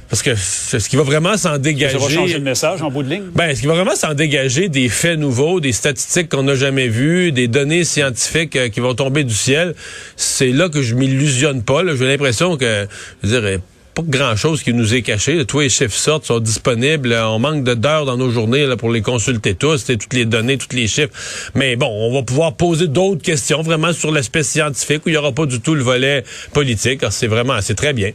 parce 0.09 0.21
que 0.21 0.35
ce 0.35 0.89
qui 0.89 0.95
va 0.95 1.03
vraiment 1.03 1.37
s'en 1.37 1.57
dégager. 1.57 1.97
Ça 1.97 2.05
va 2.05 2.09
changer 2.09 2.37
le 2.37 2.43
message 2.43 2.81
en 2.81 2.91
bout 2.91 3.03
de 3.03 3.09
ligne? 3.09 3.23
Ben, 3.33 3.55
ce 3.55 3.61
qui 3.61 3.67
va 3.67 3.73
vraiment 3.73 3.95
s'en 3.95 4.13
dégager 4.13 4.69
des 4.69 4.89
faits 4.89 5.17
nouveaux, 5.17 5.59
des 5.59 5.71
statistiques 5.71 6.29
qu'on 6.29 6.43
n'a 6.43 6.55
jamais 6.55 6.87
vues, 6.87 7.31
des 7.31 7.47
données 7.47 7.83
scientifiques 7.83 8.55
euh, 8.55 8.69
qui 8.69 8.79
vont 8.79 8.93
tomber 8.93 9.23
du 9.23 9.33
ciel, 9.33 9.73
c'est 10.15 10.51
là 10.51 10.69
que 10.69 10.81
je 10.81 10.95
m'illusionne 10.95 11.63
pas. 11.63 11.81
J'ai 11.95 12.05
l'impression 12.05 12.57
que, 12.57 12.87
je 13.23 13.29
veux 13.29 13.41
dire, 13.41 13.59
pas 13.93 14.03
grand-chose 14.05 14.63
qui 14.63 14.73
nous 14.73 14.93
est 14.95 15.01
caché. 15.01 15.45
Tous 15.45 15.59
les 15.59 15.69
chiffres 15.69 15.95
sortent, 15.95 16.25
sont 16.25 16.39
disponibles. 16.39 17.13
On 17.13 17.39
manque 17.39 17.63
d'heures 17.63 18.05
dans 18.05 18.17
nos 18.17 18.29
journées 18.29 18.65
là, 18.65 18.75
pour 18.75 18.91
les 18.91 19.01
consulter 19.01 19.55
tous, 19.55 19.85
toutes 19.85 20.13
les 20.13 20.25
données, 20.25 20.57
tous 20.57 20.75
les 20.75 20.87
chiffres. 20.87 21.13
Mais 21.55 21.75
bon, 21.75 21.89
on 21.89 22.13
va 22.13 22.23
pouvoir 22.23 22.55
poser 22.55 22.87
d'autres 22.87 23.21
questions 23.21 23.61
vraiment 23.61 23.93
sur 23.93 24.11
l'aspect 24.11 24.43
scientifique 24.43 25.05
où 25.05 25.09
il 25.09 25.13
n'y 25.13 25.17
aura 25.17 25.31
pas 25.31 25.45
du 25.45 25.59
tout 25.59 25.75
le 25.75 25.83
volet 25.83 26.23
politique. 26.53 27.01
C'est 27.11 27.27
vraiment, 27.27 27.61
c'est 27.61 27.75
très 27.75 27.93
bien. 27.93 28.11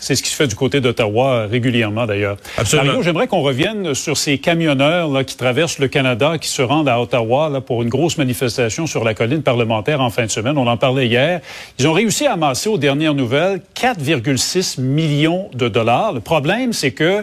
C'est 0.00 0.14
ce 0.14 0.22
qui 0.22 0.30
se 0.30 0.34
fait 0.34 0.46
du 0.46 0.54
côté 0.54 0.80
d'Ottawa 0.80 1.46
régulièrement, 1.46 2.06
d'ailleurs. 2.06 2.38
Absolument. 2.56 2.86
Mario, 2.86 3.02
j'aimerais 3.02 3.26
qu'on 3.26 3.42
revienne 3.42 3.94
sur 3.94 4.16
ces 4.16 4.38
camionneurs 4.38 5.08
là, 5.08 5.24
qui 5.24 5.36
traversent 5.36 5.78
le 5.78 5.88
Canada, 5.88 6.38
qui 6.38 6.48
se 6.48 6.62
rendent 6.62 6.88
à 6.88 6.98
Ottawa 6.98 7.50
là, 7.50 7.60
pour 7.60 7.82
une 7.82 7.90
grosse 7.90 8.16
manifestation 8.16 8.86
sur 8.86 9.04
la 9.04 9.12
colline 9.12 9.42
parlementaire 9.42 10.00
en 10.00 10.08
fin 10.08 10.24
de 10.24 10.30
semaine. 10.30 10.56
On 10.56 10.66
en 10.66 10.78
parlait 10.78 11.06
hier. 11.06 11.40
Ils 11.78 11.86
ont 11.86 11.92
réussi 11.92 12.26
à 12.26 12.32
amasser, 12.32 12.70
aux 12.70 12.78
dernières 12.78 13.12
nouvelles, 13.12 13.60
4,6 13.76 14.80
millions 14.80 15.50
de 15.52 15.68
dollars. 15.68 16.14
Le 16.14 16.20
problème, 16.20 16.72
c'est 16.72 16.92
que 16.92 17.22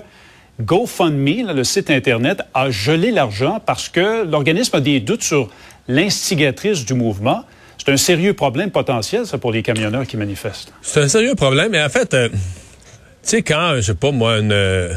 GoFundMe, 0.61 1.51
le 1.53 1.63
site 1.63 1.89
Internet, 1.89 2.43
a 2.53 2.69
gelé 2.69 3.11
l'argent 3.11 3.59
parce 3.65 3.89
que 3.89 4.23
l'organisme 4.23 4.75
a 4.75 4.81
des 4.81 4.99
doutes 4.99 5.23
sur 5.23 5.49
l'instigatrice 5.87 6.85
du 6.85 6.93
mouvement. 6.93 7.43
C'est 7.77 7.91
un 7.91 7.97
sérieux 7.97 8.33
problème 8.33 8.69
potentiel, 8.69 9.25
ça, 9.25 9.39
pour 9.39 9.51
les 9.51 9.63
camionneurs 9.63 10.05
qui 10.05 10.17
manifestent. 10.17 10.73
C'est 10.81 11.01
un 11.01 11.07
sérieux 11.07 11.33
problème, 11.33 11.69
mais 11.71 11.83
en 11.83 11.89
fait... 11.89 12.13
Euh, 12.13 12.29
sais, 13.29 13.41
quand, 13.41 13.75
je 13.77 13.81
sais 13.81 13.93
pas, 13.93 14.11
moi, 14.11 14.37
une, 14.37 14.51
euh, 14.51 14.93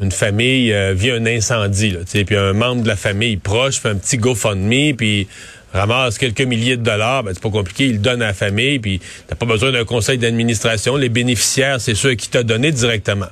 une 0.00 0.10
famille 0.10 0.72
euh, 0.72 0.94
vit 0.94 1.10
un 1.10 1.26
incendie, 1.26 1.96
puis 2.26 2.36
un 2.36 2.52
membre 2.52 2.82
de 2.82 2.88
la 2.88 2.96
famille 2.96 3.36
proche 3.36 3.80
fait 3.80 3.88
un 3.88 3.96
petit 3.96 4.18
GoFundMe, 4.18 4.94
puis 4.96 5.28
ramasse 5.72 6.18
quelques 6.18 6.42
milliers 6.42 6.76
de 6.76 6.82
dollars, 6.82 7.22
ben, 7.22 7.32
c'est 7.34 7.42
pas 7.42 7.50
compliqué, 7.50 7.86
il 7.86 7.92
le 7.92 7.98
donne 7.98 8.22
à 8.22 8.26
la 8.26 8.34
famille, 8.34 8.78
puis 8.78 9.00
t'as 9.26 9.36
pas 9.36 9.46
besoin 9.46 9.72
d'un 9.72 9.84
conseil 9.84 10.18
d'administration. 10.18 10.96
Les 10.96 11.08
bénéficiaires, 11.08 11.80
c'est 11.80 11.94
ceux 11.94 12.14
qui 12.14 12.28
t'ont 12.28 12.42
donné 12.42 12.72
directement. 12.72 13.28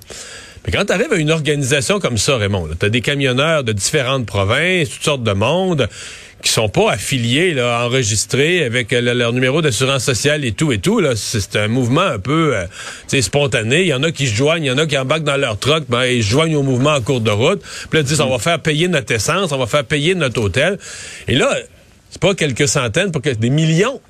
Mais 0.64 0.72
quand 0.72 0.84
tu 0.84 0.92
arrives 0.92 1.12
à 1.12 1.16
une 1.16 1.30
organisation 1.30 2.00
comme 2.00 2.18
ça, 2.18 2.36
Raymond, 2.36 2.68
tu 2.78 2.86
as 2.86 2.88
des 2.88 3.00
camionneurs 3.00 3.64
de 3.64 3.72
différentes 3.72 4.26
provinces, 4.26 4.90
toutes 4.90 5.04
sortes 5.04 5.22
de 5.22 5.32
monde, 5.32 5.88
qui 6.42 6.50
sont 6.50 6.68
pas 6.68 6.92
affiliés, 6.92 7.54
là, 7.54 7.84
enregistrés 7.84 8.64
avec 8.64 8.92
euh, 8.92 9.14
leur 9.14 9.32
numéro 9.32 9.62
d'assurance 9.62 10.04
sociale 10.04 10.44
et 10.44 10.52
tout 10.52 10.72
et 10.72 10.78
tout. 10.78 11.00
Là, 11.00 11.12
c'est 11.16 11.56
un 11.56 11.68
mouvement 11.68 12.00
un 12.00 12.18
peu 12.18 12.56
euh, 12.56 13.20
spontané. 13.20 13.82
Il 13.82 13.88
y 13.88 13.94
en 13.94 14.02
a 14.02 14.12
qui 14.12 14.26
se 14.26 14.34
joignent, 14.34 14.64
il 14.64 14.68
y 14.68 14.70
en 14.70 14.78
a 14.78 14.86
qui 14.86 14.96
embarquent 14.98 15.24
dans 15.24 15.36
leur 15.36 15.58
truck, 15.58 15.84
ben, 15.88 16.04
ils 16.04 16.24
se 16.24 16.30
joignent 16.30 16.56
au 16.56 16.62
mouvement 16.62 16.94
en 16.94 17.00
cours 17.00 17.20
de 17.20 17.30
route. 17.30 17.60
Puis 17.60 17.98
là, 17.98 18.00
ils 18.00 18.04
disent, 18.04 18.20
on 18.20 18.30
va 18.30 18.38
faire 18.38 18.60
payer 18.60 18.88
notre 18.88 19.12
essence, 19.12 19.52
on 19.52 19.58
va 19.58 19.66
faire 19.66 19.84
payer 19.84 20.14
notre 20.14 20.40
hôtel. 20.40 20.78
Et 21.28 21.34
là, 21.34 21.54
c'est 22.10 22.20
pas 22.20 22.34
quelques 22.34 22.68
centaines, 22.68 23.12
pour 23.12 23.22
que, 23.22 23.30
des 23.30 23.50
millions 23.50 24.00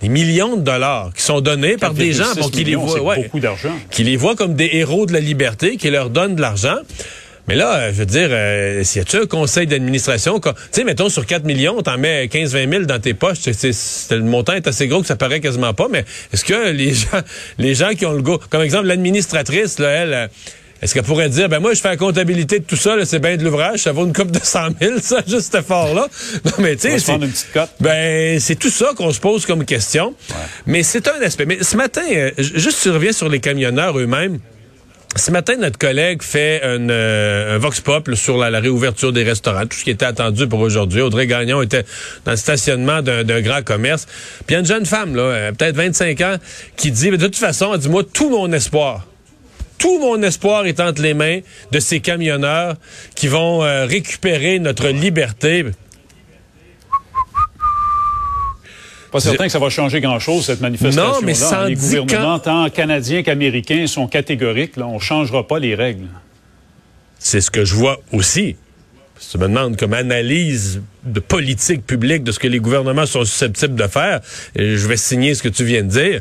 des 0.00 0.08
millions 0.08 0.56
de 0.56 0.62
dollars 0.62 1.10
qui 1.14 1.22
sont 1.22 1.40
donnés 1.40 1.76
par 1.76 1.92
des 1.92 2.12
gens 2.12 2.34
pour 2.38 2.50
qui 2.50 2.64
les 2.64 2.74
voient, 2.74 3.02
ouais, 3.02 3.24
beaucoup 3.24 3.40
d'argent. 3.40 3.68
qui 3.90 4.02
les 4.02 4.16
voient 4.16 4.34
comme 4.34 4.54
des 4.54 4.70
héros 4.72 5.04
de 5.04 5.12
la 5.12 5.20
liberté, 5.20 5.76
qui 5.76 5.90
leur 5.90 6.10
donnent 6.10 6.36
de 6.36 6.40
l'argent. 6.40 6.76
Mais 7.48 7.56
là, 7.56 7.90
je 7.90 7.96
veux 7.96 8.06
dire, 8.06 8.28
euh, 8.30 8.84
s'il 8.84 9.02
y 9.02 9.16
a 9.16 9.20
un 9.20 9.26
conseil 9.26 9.66
d'administration, 9.66 10.38
tu 10.38 10.50
sais, 10.70 10.84
mettons 10.84 11.08
sur 11.08 11.26
4 11.26 11.44
millions, 11.44 11.80
t'en 11.82 11.98
mets 11.98 12.26
15-20 12.26 12.70
000 12.70 12.84
dans 12.84 13.00
tes 13.00 13.14
poches, 13.14 13.38
le 13.46 14.20
montant 14.20 14.52
est 14.52 14.66
assez 14.66 14.86
gros 14.86 15.00
que 15.00 15.06
ça 15.06 15.16
paraît 15.16 15.40
quasiment 15.40 15.74
pas, 15.74 15.88
mais 15.90 16.04
est-ce 16.32 16.44
que 16.44 16.70
les 16.70 16.94
gens, 16.94 17.20
les 17.58 17.74
gens 17.74 17.90
qui 17.90 18.06
ont 18.06 18.12
le 18.12 18.22
go, 18.22 18.40
comme 18.50 18.62
exemple 18.62 18.86
l'administratrice, 18.86 19.78
là, 19.78 19.88
elle, 19.88 20.30
Est-ce 20.82 20.94
qu'elle 20.94 21.02
pourrait 21.02 21.28
dire, 21.28 21.48
ben 21.48 21.60
moi, 21.60 21.74
je 21.74 21.80
fais 21.80 21.88
la 21.88 21.96
comptabilité 21.96 22.60
de 22.60 22.64
tout 22.64 22.76
ça, 22.76 22.94
c'est 23.04 23.18
bien 23.18 23.36
de 23.36 23.44
l'ouvrage, 23.44 23.80
ça 23.80 23.92
vaut 23.92 24.06
une 24.06 24.12
coupe 24.12 24.30
de 24.30 24.40
100 24.42 24.60
000, 24.80 24.98
ça, 25.02 25.22
juste 25.26 25.52
cet 25.52 25.62
effort-là? 25.62 26.06
Non, 26.44 26.52
mais 26.58 26.76
tu 26.76 26.98
sais, 26.98 27.18
ben, 27.80 28.38
c'est 28.38 28.56
tout 28.56 28.70
ça 28.70 28.92
qu'on 28.96 29.12
se 29.12 29.20
pose 29.20 29.44
comme 29.44 29.64
question. 29.64 30.14
Mais 30.66 30.82
c'est 30.82 31.08
un 31.08 31.20
aspect. 31.20 31.46
Mais 31.46 31.62
ce 31.62 31.76
matin, 31.76 32.02
euh, 32.10 32.30
juste 32.38 32.84
je 32.84 32.90
reviens 32.90 33.12
sur 33.12 33.28
les 33.28 33.40
camionneurs 33.40 33.98
eux-mêmes. 33.98 34.38
Ce 35.16 35.32
matin, 35.32 35.56
notre 35.56 35.76
collègue 35.76 36.22
fait 36.22 36.62
un, 36.62 36.88
euh, 36.88 37.56
un 37.56 37.58
vox 37.58 37.80
pop 37.80 38.14
sur 38.14 38.38
la, 38.38 38.60
réouverture 38.60 39.12
des 39.12 39.24
restaurants, 39.24 39.66
tout 39.66 39.76
ce 39.76 39.82
qui 39.82 39.90
était 39.90 40.04
attendu 40.04 40.46
pour 40.46 40.60
aujourd'hui. 40.60 41.00
Audrey 41.00 41.26
Gagnon 41.26 41.62
était 41.62 41.84
dans 42.24 42.30
le 42.30 42.36
stationnement 42.36 43.02
d'un 43.02 43.24
d'un 43.24 43.40
grand 43.40 43.62
commerce. 43.62 44.06
Puis 44.46 44.50
il 44.50 44.52
y 44.52 44.56
a 44.56 44.60
une 44.60 44.66
jeune 44.66 44.86
femme, 44.86 45.16
là, 45.16 45.22
euh, 45.22 45.52
peut-être 45.52 45.74
25 45.74 46.20
ans, 46.20 46.36
qui 46.76 46.92
dit, 46.92 47.10
de 47.10 47.16
toute 47.16 47.36
façon, 47.36 47.74
elle 47.74 47.80
dit, 47.80 47.88
moi, 47.88 48.04
tout 48.04 48.30
mon 48.30 48.52
espoir, 48.52 49.04
tout 49.78 49.98
mon 49.98 50.22
espoir 50.22 50.66
est 50.66 50.78
entre 50.78 51.02
les 51.02 51.14
mains 51.14 51.40
de 51.72 51.80
ces 51.80 51.98
camionneurs 51.98 52.76
qui 53.16 53.26
vont 53.26 53.64
euh, 53.64 53.86
récupérer 53.86 54.60
notre 54.60 54.88
liberté. 54.88 55.64
Pas 59.10 59.20
certain 59.20 59.46
que 59.46 59.52
ça 59.52 59.58
va 59.58 59.68
changer 59.70 60.00
grand-chose, 60.00 60.44
cette 60.46 60.60
manifestation-là. 60.60 61.14
Non, 61.14 61.20
mais 61.24 61.34
ça 61.34 61.66
Les 61.68 61.74
gouvernements, 61.74 62.38
quand- 62.38 62.66
tant 62.66 62.70
canadiens 62.70 63.22
qu'américains, 63.22 63.86
sont 63.86 64.06
catégoriques. 64.06 64.76
Là. 64.76 64.86
On 64.86 64.94
ne 64.94 65.00
changera 65.00 65.46
pas 65.46 65.58
les 65.58 65.74
règles. 65.74 66.06
C'est 67.18 67.40
ce 67.40 67.50
que 67.50 67.64
je 67.64 67.74
vois 67.74 68.00
aussi. 68.12 68.56
Si 69.18 69.30
tu 69.32 69.38
me 69.38 69.48
demandes 69.48 69.76
comme 69.76 69.92
analyse 69.92 70.80
de 71.04 71.20
politique 71.20 71.84
publique 71.86 72.24
de 72.24 72.32
ce 72.32 72.38
que 72.38 72.48
les 72.48 72.58
gouvernements 72.60 73.04
sont 73.04 73.24
susceptibles 73.24 73.74
de 73.74 73.86
faire, 73.86 74.20
et 74.56 74.76
je 74.76 74.86
vais 74.88 74.96
signer 74.96 75.34
ce 75.34 75.42
que 75.42 75.48
tu 75.50 75.64
viens 75.64 75.82
de 75.82 75.88
dire. 75.90 76.20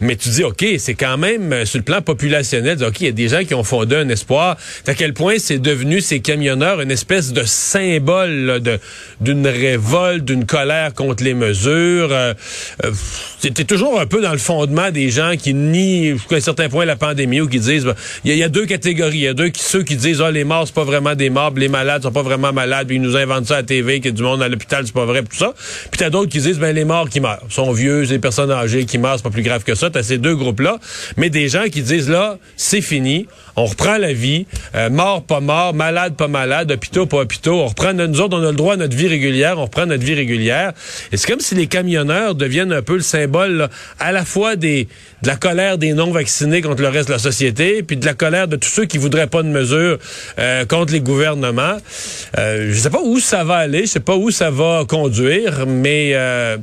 Mais 0.00 0.16
tu 0.16 0.28
dis, 0.28 0.42
OK, 0.44 0.64
c'est 0.78 0.94
quand 0.94 1.16
même, 1.18 1.52
euh, 1.52 1.64
sur 1.64 1.78
le 1.78 1.84
plan 1.84 2.02
populationnel, 2.02 2.82
OK, 2.84 3.00
il 3.00 3.06
y 3.06 3.08
a 3.08 3.12
des 3.12 3.28
gens 3.28 3.44
qui 3.44 3.54
ont 3.54 3.64
fondé 3.64 3.96
un 3.96 4.08
espoir. 4.08 4.56
À 4.86 4.94
quel 4.94 5.14
point 5.14 5.34
c'est 5.38 5.58
devenu, 5.58 6.00
ces 6.00 6.20
camionneurs, 6.20 6.80
une 6.80 6.90
espèce 6.90 7.32
de 7.32 7.42
symbole 7.44 8.60
de 8.60 8.78
d'une 9.20 9.46
révolte, 9.46 10.24
d'une 10.24 10.46
colère 10.46 10.94
contre 10.94 11.22
les 11.22 11.34
mesures? 11.34 12.08
Euh, 12.12 12.34
euh, 12.84 12.90
C'était 13.38 13.64
toujours 13.64 14.00
un 14.00 14.06
peu 14.06 14.20
dans 14.22 14.32
le 14.32 14.38
fondement 14.38 14.90
des 14.90 15.10
gens 15.10 15.34
qui 15.38 15.54
nient, 15.54 16.12
jusqu'à 16.18 16.36
un 16.36 16.40
certain 16.40 16.68
point, 16.68 16.84
la 16.84 16.96
pandémie, 16.96 17.40
ou 17.40 17.48
qui 17.48 17.60
disent, 17.60 17.84
ben, 17.84 17.94
il 18.24 18.28
y, 18.30 18.32
a- 18.32 18.36
il 18.36 18.40
y 18.40 18.42
a 18.42 18.48
deux 18.48 18.66
catégories. 18.66 19.18
Il 19.18 19.22
y 19.22 19.28
a 19.28 19.34
deux 19.34 19.48
qui, 19.50 19.62
ceux 19.62 19.82
qui 19.82 19.96
disent, 19.96 20.20
ah, 20.22 20.30
les 20.30 20.44
morts, 20.44 20.64
c'est 20.66 20.74
pas 20.74 20.84
vraiment 20.84 21.14
des 21.14 21.30
morts, 21.30 21.52
les 21.56 21.68
malades 21.68 22.02
sont 22.02 22.12
pas 22.12 22.22
vraiment 22.22 22.52
malades, 22.52 22.86
puis 22.88 22.96
ils 22.96 23.02
nous 23.02 23.16
inventent 23.16 23.46
ça 23.46 23.54
à 23.54 23.58
la 23.58 23.62
TV, 23.62 23.96
qu'il 24.00 24.06
y 24.06 24.08
a 24.08 24.12
du 24.16 24.22
monde 24.22 24.42
à 24.42 24.48
l'hôpital, 24.48 24.84
c'est 24.86 24.94
pas 24.94 25.04
vrai, 25.04 25.22
tout 25.22 25.36
ça. 25.36 25.54
Puis 25.90 25.98
t'as 25.98 26.10
d'autres 26.10 26.30
qui 26.30 26.38
disent, 26.40 26.58
ben, 26.58 26.74
les 26.74 26.84
morts 26.84 27.08
qui 27.08 27.20
meurent. 27.20 27.40
sont 27.48 27.70
vieux, 27.72 28.04
c'est 28.06 28.14
des 28.14 28.18
personnes 28.18 28.50
âgées 28.50 28.84
qui 28.86 28.98
meurent, 28.98 29.16
c'est 29.18 29.22
pas 29.22 29.30
plus 29.30 29.42
grave 29.42 29.62
que 29.62 29.74
ça. 29.74 29.83
T'as 29.90 30.02
ces 30.02 30.18
deux 30.18 30.36
groupes-là. 30.36 30.78
Mais 31.16 31.30
des 31.30 31.48
gens 31.48 31.64
qui 31.64 31.82
disent, 31.82 32.08
là, 32.08 32.38
c'est 32.56 32.80
fini, 32.80 33.26
on 33.56 33.66
reprend 33.66 33.98
la 33.98 34.12
vie, 34.12 34.46
euh, 34.74 34.90
mort, 34.90 35.22
pas 35.22 35.40
mort, 35.40 35.74
malade, 35.74 36.16
pas 36.16 36.28
malade, 36.28 36.72
hôpitaux, 36.72 37.06
pas 37.06 37.18
hôpitaux. 37.18 37.60
On 37.60 37.66
reprend, 37.66 37.92
nous 37.92 38.20
autres, 38.20 38.36
on 38.36 38.42
a 38.42 38.50
le 38.50 38.56
droit 38.56 38.74
à 38.74 38.76
notre 38.76 38.96
vie 38.96 39.08
régulière, 39.08 39.58
on 39.58 39.64
reprend 39.64 39.86
notre 39.86 40.04
vie 40.04 40.14
régulière. 40.14 40.72
Et 41.12 41.16
c'est 41.16 41.30
comme 41.30 41.40
si 41.40 41.54
les 41.54 41.66
camionneurs 41.66 42.34
deviennent 42.34 42.72
un 42.72 42.82
peu 42.82 42.94
le 42.94 43.00
symbole, 43.00 43.52
là, 43.52 43.70
à 44.00 44.12
la 44.12 44.24
fois 44.24 44.56
des, 44.56 44.88
de 45.22 45.28
la 45.28 45.36
colère 45.36 45.78
des 45.78 45.92
non-vaccinés 45.92 46.60
contre 46.62 46.82
le 46.82 46.88
reste 46.88 47.08
de 47.08 47.14
la 47.14 47.18
société, 47.18 47.82
puis 47.82 47.96
de 47.96 48.04
la 48.04 48.14
colère 48.14 48.48
de 48.48 48.56
tous 48.56 48.68
ceux 48.68 48.84
qui 48.84 48.98
voudraient 48.98 49.26
pas 49.26 49.42
de 49.42 49.48
mesures 49.48 49.98
euh, 50.38 50.64
contre 50.66 50.92
les 50.92 51.00
gouvernements. 51.00 51.76
Euh, 52.38 52.70
je 52.72 52.78
sais 52.78 52.90
pas 52.90 53.02
où 53.02 53.18
ça 53.20 53.44
va 53.44 53.56
aller, 53.56 53.82
je 53.82 53.92
sais 53.92 54.00
pas 54.00 54.16
où 54.16 54.30
ça 54.30 54.50
va 54.50 54.84
conduire, 54.86 55.64
mais 55.66 56.10
euh, 56.14 56.58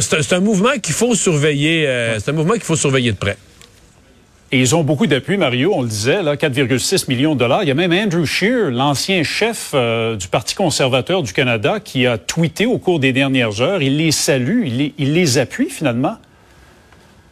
c'est 0.00 0.32
un, 0.32 0.40
mouvement 0.40 0.78
qu'il 0.82 0.94
faut 0.94 1.14
surveiller. 1.14 1.88
C'est 2.18 2.30
un 2.30 2.34
mouvement 2.34 2.54
qu'il 2.54 2.62
faut 2.66 2.76
surveiller 2.76 3.12
de 3.12 3.16
près. 3.16 3.36
Et 4.52 4.60
ils 4.60 4.76
ont 4.76 4.84
beaucoup 4.84 5.08
d'appui, 5.08 5.36
Mario, 5.36 5.72
on 5.74 5.82
le 5.82 5.88
disait, 5.88 6.22
là, 6.22 6.36
4,6 6.36 7.06
millions 7.08 7.34
de 7.34 7.40
dollars. 7.40 7.64
Il 7.64 7.68
y 7.68 7.72
a 7.72 7.74
même 7.74 7.92
Andrew 7.92 8.24
Scheer, 8.24 8.70
l'ancien 8.70 9.24
chef 9.24 9.72
euh, 9.74 10.14
du 10.14 10.28
Parti 10.28 10.54
conservateur 10.54 11.24
du 11.24 11.32
Canada, 11.32 11.80
qui 11.80 12.06
a 12.06 12.16
tweeté 12.16 12.64
au 12.64 12.78
cours 12.78 13.00
des 13.00 13.12
dernières 13.12 13.60
heures. 13.60 13.82
Il 13.82 13.96
les 13.96 14.12
salue, 14.12 14.66
il 14.66 14.76
les, 14.76 14.94
il 14.98 15.14
les 15.14 15.38
appuie 15.38 15.68
finalement. 15.68 16.16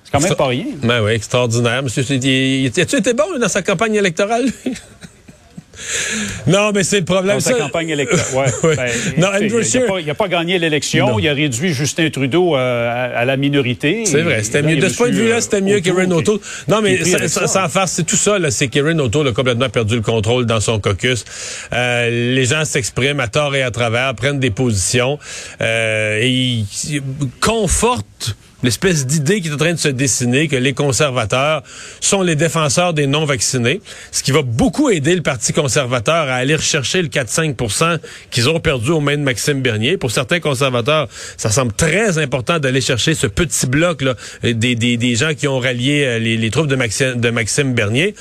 C'est 0.02 0.10
quand 0.10 0.20
même 0.20 0.34
pas 0.34 0.46
rien. 0.48 0.64
Ben 0.82 1.02
oui, 1.04 1.12
extraordinaire. 1.12 1.84
Monsieur, 1.84 2.02
il, 2.10 2.24
il, 2.24 2.64
il- 2.66 2.80
as-tu 2.80 2.96
été 2.96 3.14
bon 3.14 3.24
dans 3.40 3.48
sa 3.48 3.62
campagne 3.62 3.94
électorale? 3.94 4.46
lui? 4.64 4.74
Non, 6.46 6.72
mais 6.74 6.82
c'est 6.84 7.00
le 7.00 7.04
problème. 7.04 7.36
Dans 7.36 7.40
sa 7.40 7.50
ça- 7.52 7.58
campagne 7.58 7.88
électorale. 7.90 8.24
Ouais. 8.34 8.44
Ouais. 8.64 8.76
Ben, 8.76 8.90
non, 9.18 9.28
Andrew 9.28 9.58
il 9.60 9.64
Scheer. 9.64 9.82
n'a 9.82 9.88
pas, 9.88 10.00
il 10.00 10.10
a 10.10 10.14
pas 10.14 10.28
gagné 10.28 10.58
l'élection. 10.58 11.18
Il 11.18 11.28
a 11.28 11.34
réduit 11.34 11.72
Justin 11.74 12.08
Trudeau 12.10 12.56
euh, 12.56 12.88
à, 12.90 13.18
à 13.18 13.24
la 13.24 13.36
minorité. 13.36 14.04
C'est 14.06 14.22
vrai, 14.22 14.42
c'était 14.42 14.62
mieux. 14.62 14.76
De 14.76 14.88
ce 14.88 14.96
point 14.96 15.08
de 15.10 15.14
vue-là, 15.14 15.36
euh, 15.36 15.40
c'était 15.40 15.60
mieux 15.60 15.80
qu'Erin 15.80 16.10
O'Toole. 16.10 16.38
Non, 16.68 16.80
mais 16.82 17.04
ça, 17.04 17.18
ça, 17.20 17.28
ça. 17.28 17.46
sans 17.46 17.68
farce, 17.68 17.92
c'est 17.92 18.04
tout 18.04 18.16
ça. 18.16 18.36
C'est 18.50 18.68
qu'Erin 18.68 18.98
O'Toole 18.98 19.28
a 19.28 19.32
complètement 19.32 19.68
perdu 19.68 19.96
le 19.96 20.00
contrôle 20.02 20.46
dans 20.46 20.60
son 20.60 20.78
caucus. 20.80 21.24
Euh, 21.72 22.34
les 22.34 22.44
gens 22.46 22.64
s'expriment 22.64 23.20
à 23.20 23.28
tort 23.28 23.54
et 23.54 23.62
à 23.62 23.70
travers, 23.70 24.14
prennent 24.14 24.40
des 24.40 24.50
positions 24.50 25.18
euh, 25.60 26.18
et 26.22 26.28
ils 26.30 26.66
confortent 27.40 28.36
l'espèce 28.64 29.06
d'idée 29.06 29.40
qui 29.40 29.48
est 29.48 29.52
en 29.52 29.58
train 29.58 29.74
de 29.74 29.78
se 29.78 29.88
dessiner 29.88 30.48
que 30.48 30.56
les 30.56 30.72
conservateurs 30.72 31.62
sont 32.00 32.22
les 32.22 32.34
défenseurs 32.34 32.94
des 32.94 33.06
non-vaccinés, 33.06 33.80
ce 34.10 34.22
qui 34.22 34.32
va 34.32 34.42
beaucoup 34.42 34.88
aider 34.90 35.14
le 35.14 35.22
Parti 35.22 35.52
conservateur 35.52 36.28
à 36.28 36.34
aller 36.34 36.56
rechercher 36.56 37.02
le 37.02 37.08
4-5 37.08 37.98
qu'ils 38.30 38.48
ont 38.48 38.60
perdu 38.60 38.90
aux 38.90 39.00
mains 39.00 39.16
de 39.16 39.22
Maxime 39.22 39.60
Bernier. 39.60 39.96
Pour 39.98 40.10
certains 40.10 40.40
conservateurs, 40.40 41.08
ça 41.36 41.50
semble 41.50 41.72
très 41.72 42.18
important 42.18 42.58
d'aller 42.58 42.80
chercher 42.80 43.14
ce 43.14 43.26
petit 43.26 43.66
bloc 43.66 44.02
là, 44.02 44.14
des, 44.42 44.74
des, 44.74 44.96
des 44.96 45.14
gens 45.14 45.34
qui 45.34 45.46
ont 45.46 45.58
rallié 45.58 46.04
euh, 46.04 46.18
les, 46.18 46.50
troupes 46.50 46.66
de 46.66 46.76
Maxime, 46.76 47.20
de 47.20 47.30
Maxime 47.30 47.74
Bernier. 47.74 48.14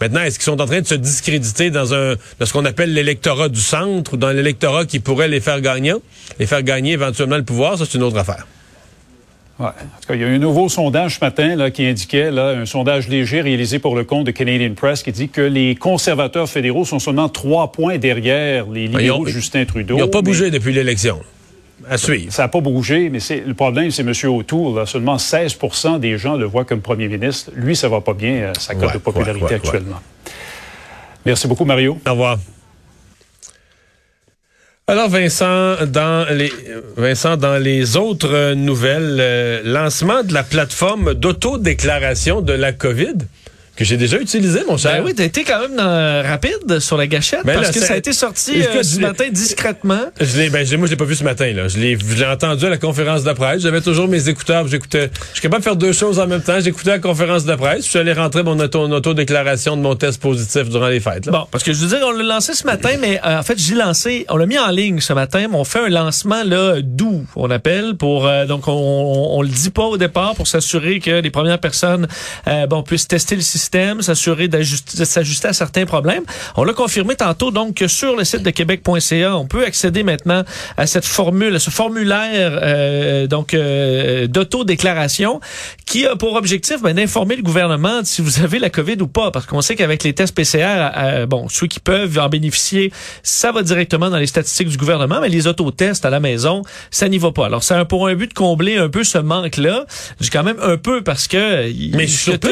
Maintenant, 0.00 0.20
est-ce 0.20 0.38
qu'ils 0.38 0.44
sont 0.44 0.60
en 0.60 0.66
train 0.66 0.80
de 0.80 0.86
se 0.86 0.94
discréditer 0.94 1.70
dans 1.70 1.94
un 1.94 2.14
dans 2.38 2.46
ce 2.46 2.52
qu'on 2.52 2.64
appelle 2.64 2.94
l'électorat 2.94 3.48
du 3.48 3.60
centre 3.60 4.14
ou 4.14 4.16
dans 4.16 4.30
l'électorat 4.30 4.84
qui 4.84 5.00
pourrait 5.00 5.28
les 5.28 5.40
faire 5.40 5.60
gagner, 5.60 5.94
les 6.38 6.46
faire 6.46 6.62
gagner 6.62 6.92
éventuellement 6.92 7.36
le 7.36 7.44
pouvoir? 7.44 7.78
Ça, 7.78 7.84
c'est 7.84 7.96
une 7.96 8.04
autre 8.04 8.18
affaire. 8.18 8.46
Ouais. 9.58 9.66
En 9.66 10.00
tout 10.00 10.06
cas, 10.06 10.14
il 10.14 10.20
y 10.20 10.24
a 10.24 10.28
un 10.28 10.38
nouveau 10.38 10.68
sondage 10.68 11.16
ce 11.16 11.24
matin 11.24 11.56
là, 11.56 11.70
qui 11.70 11.84
indiquait, 11.84 12.30
là, 12.30 12.50
un 12.50 12.64
sondage 12.64 13.08
léger 13.08 13.40
réalisé 13.40 13.80
pour 13.80 13.96
le 13.96 14.04
compte 14.04 14.24
de 14.24 14.30
Canadian 14.30 14.72
Press, 14.74 15.02
qui 15.02 15.10
dit 15.10 15.28
que 15.28 15.40
les 15.40 15.74
conservateurs 15.74 16.48
fédéraux 16.48 16.84
sont 16.84 17.00
seulement 17.00 17.28
trois 17.28 17.72
points 17.72 17.98
derrière 17.98 18.66
les 18.70 18.84
Ils 18.84 18.90
libéraux 18.90 19.24
de 19.24 19.30
Justin 19.30 19.64
Trudeau. 19.64 19.96
Ils 19.96 20.00
n'ont 20.00 20.08
pas 20.08 20.18
mais 20.18 20.30
bougé 20.30 20.50
depuis 20.50 20.72
l'élection. 20.72 21.18
À 21.88 21.96
suivre. 21.96 22.32
Ça 22.32 22.42
n'a 22.42 22.48
pas 22.48 22.60
bougé, 22.60 23.08
mais 23.08 23.20
c'est, 23.20 23.42
le 23.46 23.54
problème, 23.54 23.90
c'est 23.90 24.02
M. 24.02 24.12
O'Toole. 24.30 24.76
là. 24.76 24.86
Seulement 24.86 25.16
16% 25.16 25.98
des 25.98 26.18
gens 26.18 26.36
le 26.36 26.44
voient 26.44 26.64
comme 26.64 26.80
premier 26.80 27.08
ministre. 27.08 27.50
Lui, 27.54 27.74
ça 27.74 27.88
va 27.88 28.00
pas 28.00 28.14
bien, 28.14 28.32
euh, 28.32 28.52
sa 28.58 28.74
cote 28.74 28.88
Ouais, 28.88 28.92
de 28.94 28.98
popularité 28.98 29.44
ouais, 29.44 29.54
actuellement. 29.54 30.00
Merci 31.24 31.48
beaucoup, 31.48 31.64
Mario. 31.64 31.98
Au 32.06 32.10
revoir. 32.10 32.38
Alors 34.90 35.10
Vincent, 35.10 35.84
dans 35.86 36.26
les 36.34 36.50
Vincent, 36.96 37.36
dans 37.36 37.62
les 37.62 37.98
autres 37.98 38.32
euh, 38.32 38.54
nouvelles, 38.54 39.18
euh, 39.20 39.60
lancement 39.62 40.22
de 40.22 40.32
la 40.32 40.42
plateforme 40.42 41.12
d'autodéclaration 41.12 42.40
de 42.40 42.54
la 42.54 42.72
COVID 42.72 43.16
que 43.78 43.84
j'ai 43.84 43.96
déjà 43.96 44.18
utilisé, 44.18 44.60
mon 44.68 44.76
cher. 44.76 44.98
Ben 44.98 45.04
oui, 45.06 45.14
t'as 45.14 45.24
été 45.24 45.44
quand 45.44 45.60
même 45.60 45.76
dans- 45.76 46.28
rapide 46.28 46.80
sur 46.80 46.96
la 46.96 47.06
gâchette 47.06 47.42
Ben 47.44 47.54
parce 47.54 47.68
là, 47.68 47.72
que 47.72 47.80
ça 47.86 47.94
a 47.94 47.96
été 47.96 48.12
sorti 48.12 48.60
euh, 48.60 48.82
ce 48.82 48.96
l'ai- 48.96 49.02
matin 49.06 49.24
discrètement. 49.30 50.00
Je 50.20 50.36
l'ai, 50.36 50.50
ben, 50.50 50.66
moi, 50.76 50.86
je 50.86 50.90
l'ai 50.90 50.96
pas 50.96 51.04
vu 51.04 51.14
ce 51.14 51.22
matin, 51.24 51.52
là. 51.54 51.68
Je 51.68 51.78
l'ai, 51.78 51.96
entendu 52.26 52.66
à 52.66 52.70
la 52.70 52.76
conférence 52.78 53.22
de 53.24 53.32
presse. 53.32 53.62
J'avais 53.62 53.80
toujours 53.80 54.08
mes 54.08 54.28
écouteurs. 54.28 54.66
J'écoutais, 54.66 55.10
je 55.28 55.34
suis 55.34 55.42
capable 55.42 55.60
de 55.60 55.64
faire 55.64 55.76
deux 55.76 55.92
choses 55.92 56.18
en 56.18 56.26
même 56.26 56.42
temps. 56.42 56.58
J'écoutais 56.60 56.90
la 56.90 56.98
conférence 56.98 57.44
de 57.44 57.54
presse. 57.54 57.84
Je 57.84 57.90
suis 57.90 57.98
allé 58.00 58.12
rentrer 58.12 58.42
mon 58.42 58.58
auto, 58.58 58.86
mon 58.88 58.96
autodéclaration 58.96 59.76
de 59.76 59.82
mon 59.82 59.94
test 59.94 60.20
positif 60.20 60.68
durant 60.68 60.88
les 60.88 60.98
fêtes, 61.00 61.26
là. 61.26 61.32
Bon, 61.32 61.46
parce 61.50 61.62
que 61.62 61.72
je 61.72 61.78
veux 61.78 61.96
dire, 61.96 62.04
on 62.04 62.10
l'a 62.10 62.24
lancé 62.24 62.54
ce 62.54 62.64
matin, 62.66 62.90
mais 63.00 63.20
euh, 63.24 63.38
en 63.38 63.42
fait, 63.44 63.58
j'ai 63.58 63.74
lancé, 63.76 64.26
on 64.28 64.36
l'a 64.36 64.46
mis 64.46 64.58
en 64.58 64.70
ligne 64.70 65.00
ce 65.00 65.12
matin, 65.12 65.46
mais 65.48 65.56
on 65.56 65.64
fait 65.64 65.78
un 65.80 65.88
lancement 65.88 66.42
là 66.44 66.80
doux, 66.82 67.24
on 67.36 67.48
appelle, 67.50 67.94
pour 67.96 68.26
euh, 68.26 68.44
donc 68.46 68.66
on, 68.66 68.72
on, 68.72 69.38
on 69.38 69.42
le 69.42 69.48
dit 69.48 69.70
pas 69.70 69.84
au 69.84 69.96
départ 69.96 70.34
pour 70.34 70.48
s'assurer 70.48 70.98
que 71.00 71.20
les 71.20 71.30
premières 71.30 71.60
personnes 71.60 72.08
euh, 72.48 72.66
bon 72.66 72.82
puissent 72.82 73.06
tester 73.08 73.36
le 73.36 73.42
système, 73.42 73.67
s'assurer 74.00 74.48
d'ajuster, 74.48 74.98
de 74.98 75.04
s'ajuster 75.04 75.48
à 75.48 75.52
certains 75.52 75.86
problèmes. 75.86 76.24
On 76.56 76.64
l'a 76.64 76.72
confirmé 76.72 77.14
tantôt 77.14 77.50
donc 77.50 77.74
que 77.74 77.88
sur 77.88 78.16
le 78.16 78.24
site 78.24 78.42
de 78.42 78.50
québec.ca, 78.50 79.36
on 79.36 79.46
peut 79.46 79.64
accéder 79.64 80.02
maintenant 80.02 80.42
à 80.76 80.86
cette 80.86 81.04
formule, 81.04 81.54
à 81.54 81.58
ce 81.58 81.70
formulaire 81.70 82.58
euh, 82.62 83.26
donc 83.26 83.54
euh, 83.54 84.26
d'autodéclaration 84.26 85.40
qui 85.86 86.06
a 86.06 86.16
pour 86.16 86.34
objectif 86.34 86.82
ben, 86.82 86.94
d'informer 86.94 87.36
le 87.36 87.42
gouvernement 87.42 88.00
si 88.04 88.22
vous 88.22 88.40
avez 88.42 88.58
la 88.58 88.70
COVID 88.70 88.96
ou 89.00 89.06
pas, 89.08 89.30
parce 89.30 89.46
qu'on 89.46 89.60
sait 89.60 89.76
qu'avec 89.76 90.02
les 90.04 90.12
tests 90.14 90.34
PCR, 90.34 90.90
euh, 90.96 91.26
bon, 91.26 91.48
ceux 91.48 91.66
qui 91.66 91.80
peuvent 91.80 92.18
en 92.18 92.28
bénéficier, 92.28 92.92
ça 93.22 93.52
va 93.52 93.62
directement 93.62 94.10
dans 94.10 94.16
les 94.18 94.26
statistiques 94.26 94.68
du 94.68 94.76
gouvernement, 94.76 95.20
mais 95.20 95.28
les 95.28 95.46
autotests 95.46 96.04
à 96.04 96.10
la 96.10 96.20
maison, 96.20 96.62
ça 96.90 97.08
n'y 97.08 97.18
va 97.18 97.32
pas. 97.32 97.46
Alors, 97.46 97.62
c'est 97.62 97.74
un- 97.74 97.84
pour 97.84 98.06
un 98.08 98.14
but 98.14 98.28
de 98.28 98.34
combler 98.34 98.76
un 98.76 98.88
peu 98.88 99.04
ce 99.04 99.18
manque-là. 99.18 99.84
J'ai 100.20 100.30
quand 100.30 100.42
même 100.42 100.58
un 100.62 100.76
peu 100.76 101.02
parce 101.02 101.26
que 101.28 101.66
Mais 101.96 102.06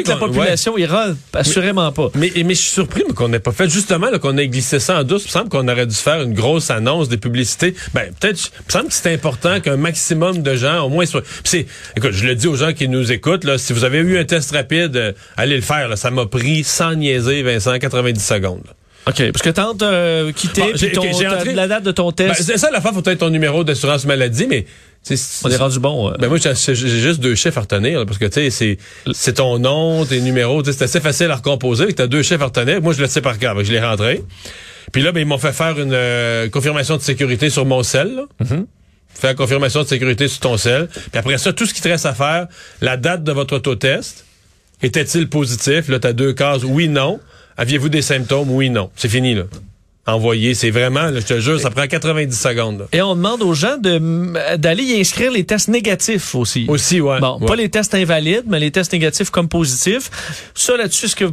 la 0.08 0.16
population 0.16 0.78
ira 0.78 1.05
pas, 1.32 1.40
assurément 1.40 1.90
pas. 1.92 2.10
Mais, 2.14 2.30
mais 2.36 2.54
je 2.54 2.60
suis 2.60 2.70
surpris 2.70 3.02
qu'on 3.14 3.28
n'ait 3.28 3.38
pas 3.38 3.52
fait 3.52 3.68
justement 3.68 4.06
qu'on 4.20 4.36
ait 4.38 4.48
glissé 4.48 4.78
ça 4.80 5.00
en 5.00 5.04
douce. 5.04 5.22
Il 5.25 5.28
me 5.28 5.32
semble 5.32 5.48
qu'on 5.48 5.68
aurait 5.68 5.86
dû 5.86 5.94
faire 5.94 6.22
une 6.22 6.34
grosse 6.34 6.70
annonce 6.70 7.08
des 7.08 7.16
publicités. 7.16 7.75
Ben 7.94 8.10
peut-être. 8.20 8.50
Il 8.60 8.66
me 8.66 8.70
semble 8.72 8.88
que 8.88 8.94
c'est 8.94 9.12
important 9.12 9.60
qu'un 9.60 9.76
maximum 9.76 10.42
de 10.42 10.56
gens, 10.56 10.84
au 10.84 10.88
moins, 10.88 11.06
soient. 11.06 11.22
Puis 11.22 11.40
c'est, 11.44 11.66
écoute, 11.96 12.12
je 12.12 12.26
le 12.26 12.34
dis 12.34 12.46
aux 12.48 12.56
gens 12.56 12.72
qui 12.72 12.88
nous 12.88 13.12
écoutent 13.12 13.44
là, 13.44 13.58
si 13.58 13.72
vous 13.72 13.84
avez 13.84 13.98
eu 13.98 14.18
un 14.18 14.25
test 14.25 14.50
rapide, 14.52 14.96
euh, 14.96 15.12
allez 15.36 15.56
le 15.56 15.62
faire. 15.62 15.88
Là, 15.88 15.96
ça 15.96 16.10
m'a 16.10 16.26
pris 16.26 16.64
sans 16.64 16.94
niaiser, 16.94 17.42
Vincent, 17.42 17.78
90 17.78 18.20
secondes. 18.25 18.62
là. 18.66 18.72
OK. 19.08 19.22
Parce 19.30 19.42
que 19.42 19.50
t'as 19.50 19.68
euh, 19.86 20.32
quitté 20.32 20.62
Bon, 20.62 20.68
puis 20.76 20.90
ton- 20.90 21.02
entré- 21.32 21.52
la 21.54 21.68
date 21.68 21.84
de 21.84 21.92
ton 21.92 22.08
Ben, 22.08 22.28
test. 22.32 22.42
c'est 22.42 22.58
ça 22.58 22.70
la 22.72 22.80
fois, 22.80 22.92
faut 22.92 23.08
être 23.08 23.18
ton 23.20 23.30
numéro 23.30 23.62
d'assurance 23.62 24.04
maladie, 24.04 24.46
mais 24.48 24.66
on 25.44 25.50
est 25.50 25.56
rendu 25.56 25.78
bon. 25.78 26.10
euh. 26.10 26.14
Ben 26.18 26.28
moi, 26.28 26.38
j'ai 26.38 26.75
juste 26.75 27.20
deux 27.20 27.34
chiffres 27.34 27.58
à 27.58 27.60
retenir, 27.62 28.00
là, 28.00 28.06
parce 28.06 28.18
que 28.18 28.25
tu 28.25 28.32
sais, 28.32 28.50
c'est 28.50 28.78
c'est 29.12 29.34
ton 29.34 29.58
nom, 29.58 30.04
tes 30.04 30.20
numéros, 30.20 30.64
c'est 30.64 30.82
assez 30.82 31.00
facile 31.00 31.30
à 31.30 31.36
recomposer. 31.36 31.92
Tu 31.92 32.02
as 32.02 32.06
deux 32.06 32.22
chiffres 32.22 32.42
à 32.42 32.46
retenir. 32.46 32.82
Moi, 32.82 32.92
je 32.92 33.00
le 33.02 33.06
sais 33.06 33.20
par 33.20 33.38
cœur, 33.38 33.62
je 33.62 33.70
l'ai 33.72 33.80
rentré. 33.80 34.22
Puis 34.92 35.02
là, 35.02 35.12
ben, 35.12 35.20
ils 35.20 35.26
m'ont 35.26 35.38
fait 35.38 35.52
faire 35.52 35.78
une 35.78 35.92
euh, 35.92 36.48
confirmation 36.48 36.96
de 36.96 37.02
sécurité 37.02 37.50
sur 37.50 37.64
mon 37.66 37.82
sel. 37.82 38.14
là. 38.16 38.46
Faire 39.14 39.30
la 39.30 39.34
confirmation 39.34 39.82
de 39.82 39.88
sécurité 39.88 40.28
sur 40.28 40.40
ton 40.40 40.56
sel. 40.56 40.88
Puis 40.88 41.18
après 41.18 41.38
ça, 41.38 41.52
tout 41.52 41.66
ce 41.66 41.72
qui 41.72 41.80
te 41.80 41.88
reste 41.88 42.04
à 42.06 42.12
faire, 42.14 42.46
la 42.82 42.96
date 42.96 43.25
de 43.25 43.32
votre 43.32 43.56
autotest. 43.56 44.25
Était-il 44.82 45.28
positif? 45.30 45.88
Là, 45.88 45.98
tu 45.98 46.06
as 46.06 46.12
deux 46.12 46.34
cases, 46.34 46.62
oui, 46.64 46.88
non. 46.88 47.18
Aviez-vous 47.56 47.88
des 47.88 48.02
symptômes? 48.02 48.50
Oui, 48.50 48.68
non. 48.68 48.90
C'est 48.94 49.08
fini, 49.08 49.34
là. 49.34 49.44
Envoyé. 50.06 50.54
C'est 50.54 50.70
vraiment, 50.70 51.02
là, 51.10 51.20
je 51.20 51.26
te 51.26 51.40
jure, 51.40 51.60
ça 51.60 51.70
prend 51.70 51.86
90 51.86 52.38
secondes. 52.38 52.78
là. 52.80 52.86
Et 52.92 53.02
on 53.02 53.16
demande 53.16 53.42
aux 53.42 53.54
gens 53.54 53.76
de 53.76 54.56
d'aller 54.56 54.84
y 54.84 55.00
inscrire 55.00 55.32
les 55.32 55.44
tests 55.44 55.68
négatifs 55.68 56.34
aussi. 56.34 56.64
Aussi, 56.68 57.00
ouais. 57.00 57.18
Bon, 57.20 57.38
Ouais. 57.40 57.46
pas 57.46 57.56
les 57.56 57.68
tests 57.68 57.94
invalides, 57.94 58.44
mais 58.46 58.60
les 58.60 58.70
tests 58.70 58.92
négatifs 58.92 59.30
comme 59.30 59.48
positifs. 59.48 60.10
Ça, 60.54 60.76
là-dessus, 60.76 61.06
est-ce 61.06 61.16
que... 61.16 61.25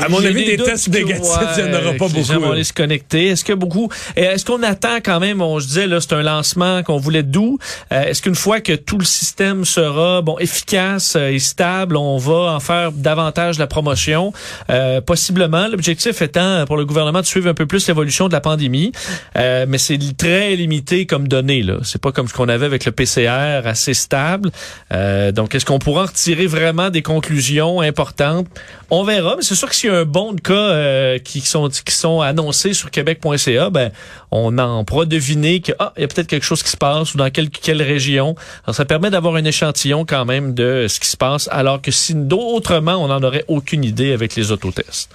À 0.00 0.08
mon 0.08 0.24
avis, 0.24 0.44
des 0.44 0.56
tests 0.56 0.88
négatifs, 0.88 1.22
il 1.58 1.64
n'y 1.64 1.70
en 1.70 1.80
aura 1.80 1.92
pas 1.94 2.06
Les 2.14 2.22
gens 2.22 2.34
beaucoup. 2.34 2.46
vont 2.46 2.52
aller 2.52 2.64
se 2.64 2.72
connecter. 2.72 3.28
Est-ce 3.28 3.44
que 3.44 3.52
beaucoup... 3.52 3.90
Est-ce 4.16 4.44
qu'on 4.44 4.62
attend 4.62 4.96
quand 5.04 5.20
même, 5.20 5.40
on 5.42 5.58
se 5.60 5.66
disait, 5.66 5.86
là, 5.86 6.00
c'est 6.00 6.12
un 6.12 6.22
lancement 6.22 6.82
qu'on 6.82 6.98
voulait 6.98 7.22
doux. 7.22 7.58
Euh, 7.92 8.02
Est-ce 8.04 8.22
qu'une 8.22 8.34
fois 8.34 8.60
que 8.60 8.72
tout 8.74 8.98
le 8.98 9.04
système 9.04 9.64
sera, 9.64 10.22
bon, 10.22 10.38
efficace 10.38 11.16
euh, 11.16 11.28
et 11.30 11.38
stable, 11.38 11.96
on 11.96 12.18
va 12.18 12.52
en 12.54 12.60
faire 12.60 12.92
davantage 12.92 13.58
la 13.58 13.66
promotion? 13.66 14.32
Euh, 14.70 15.00
possiblement. 15.00 15.66
L'objectif 15.68 16.22
étant, 16.22 16.64
pour 16.66 16.76
le 16.76 16.84
gouvernement, 16.84 17.20
de 17.20 17.26
suivre 17.26 17.48
un 17.48 17.54
peu 17.54 17.66
plus 17.66 17.86
l'évolution 17.88 18.28
de 18.28 18.32
la 18.32 18.40
pandémie. 18.40 18.92
Euh, 19.36 19.66
mais 19.68 19.78
c'est 19.78 19.98
très 20.16 20.54
limité 20.56 21.06
comme 21.06 21.28
données, 21.28 21.62
là. 21.62 21.78
C'est 21.82 22.00
pas 22.00 22.12
comme 22.12 22.28
ce 22.28 22.34
qu'on 22.34 22.48
avait 22.48 22.66
avec 22.66 22.84
le 22.84 22.92
PCR, 22.92 23.62
assez 23.66 23.94
stable. 23.94 24.50
Euh, 24.92 25.32
donc, 25.32 25.54
est-ce 25.54 25.64
qu'on 25.64 25.78
pourra 25.78 26.02
en 26.02 26.06
retirer 26.06 26.46
vraiment 26.46 26.90
des 26.90 27.02
conclusions 27.02 27.80
importantes? 27.80 28.46
On 28.90 29.02
verra, 29.04 29.33
mais 29.36 29.42
c'est 29.42 29.54
sûr 29.54 29.68
que 29.68 29.74
s'il 29.74 29.90
y 29.90 29.92
a 29.92 29.98
un 29.98 30.04
bon 30.04 30.32
de 30.32 30.40
cas 30.40 30.52
euh, 30.52 31.18
qui 31.18 31.40
sont 31.40 31.68
qui 31.68 31.94
sont 31.94 32.20
annoncés 32.20 32.74
sur 32.74 32.90
québec.ca, 32.90 33.70
ben 33.70 33.90
on 34.30 34.58
en 34.58 34.84
pourra 34.84 35.04
deviner 35.04 35.60
que 35.60 35.72
ah, 35.78 35.92
y 35.98 36.04
a 36.04 36.08
peut-être 36.08 36.26
quelque 36.26 36.44
chose 36.44 36.62
qui 36.62 36.70
se 36.70 36.76
passe 36.76 37.14
ou 37.14 37.18
dans 37.18 37.30
quelle 37.30 37.50
quelle 37.50 37.82
région. 37.82 38.34
Alors, 38.64 38.74
ça 38.74 38.84
permet 38.84 39.10
d'avoir 39.10 39.36
un 39.36 39.44
échantillon 39.44 40.04
quand 40.04 40.24
même 40.24 40.54
de 40.54 40.86
ce 40.88 41.00
qui 41.00 41.08
se 41.08 41.16
passe, 41.16 41.48
alors 41.52 41.80
que 41.80 41.90
si 41.90 42.14
d'autrement 42.14 42.96
on 42.96 43.08
n'en 43.08 43.22
aurait 43.22 43.44
aucune 43.48 43.84
idée 43.84 44.12
avec 44.12 44.34
les 44.36 44.52
autotests. 44.52 45.10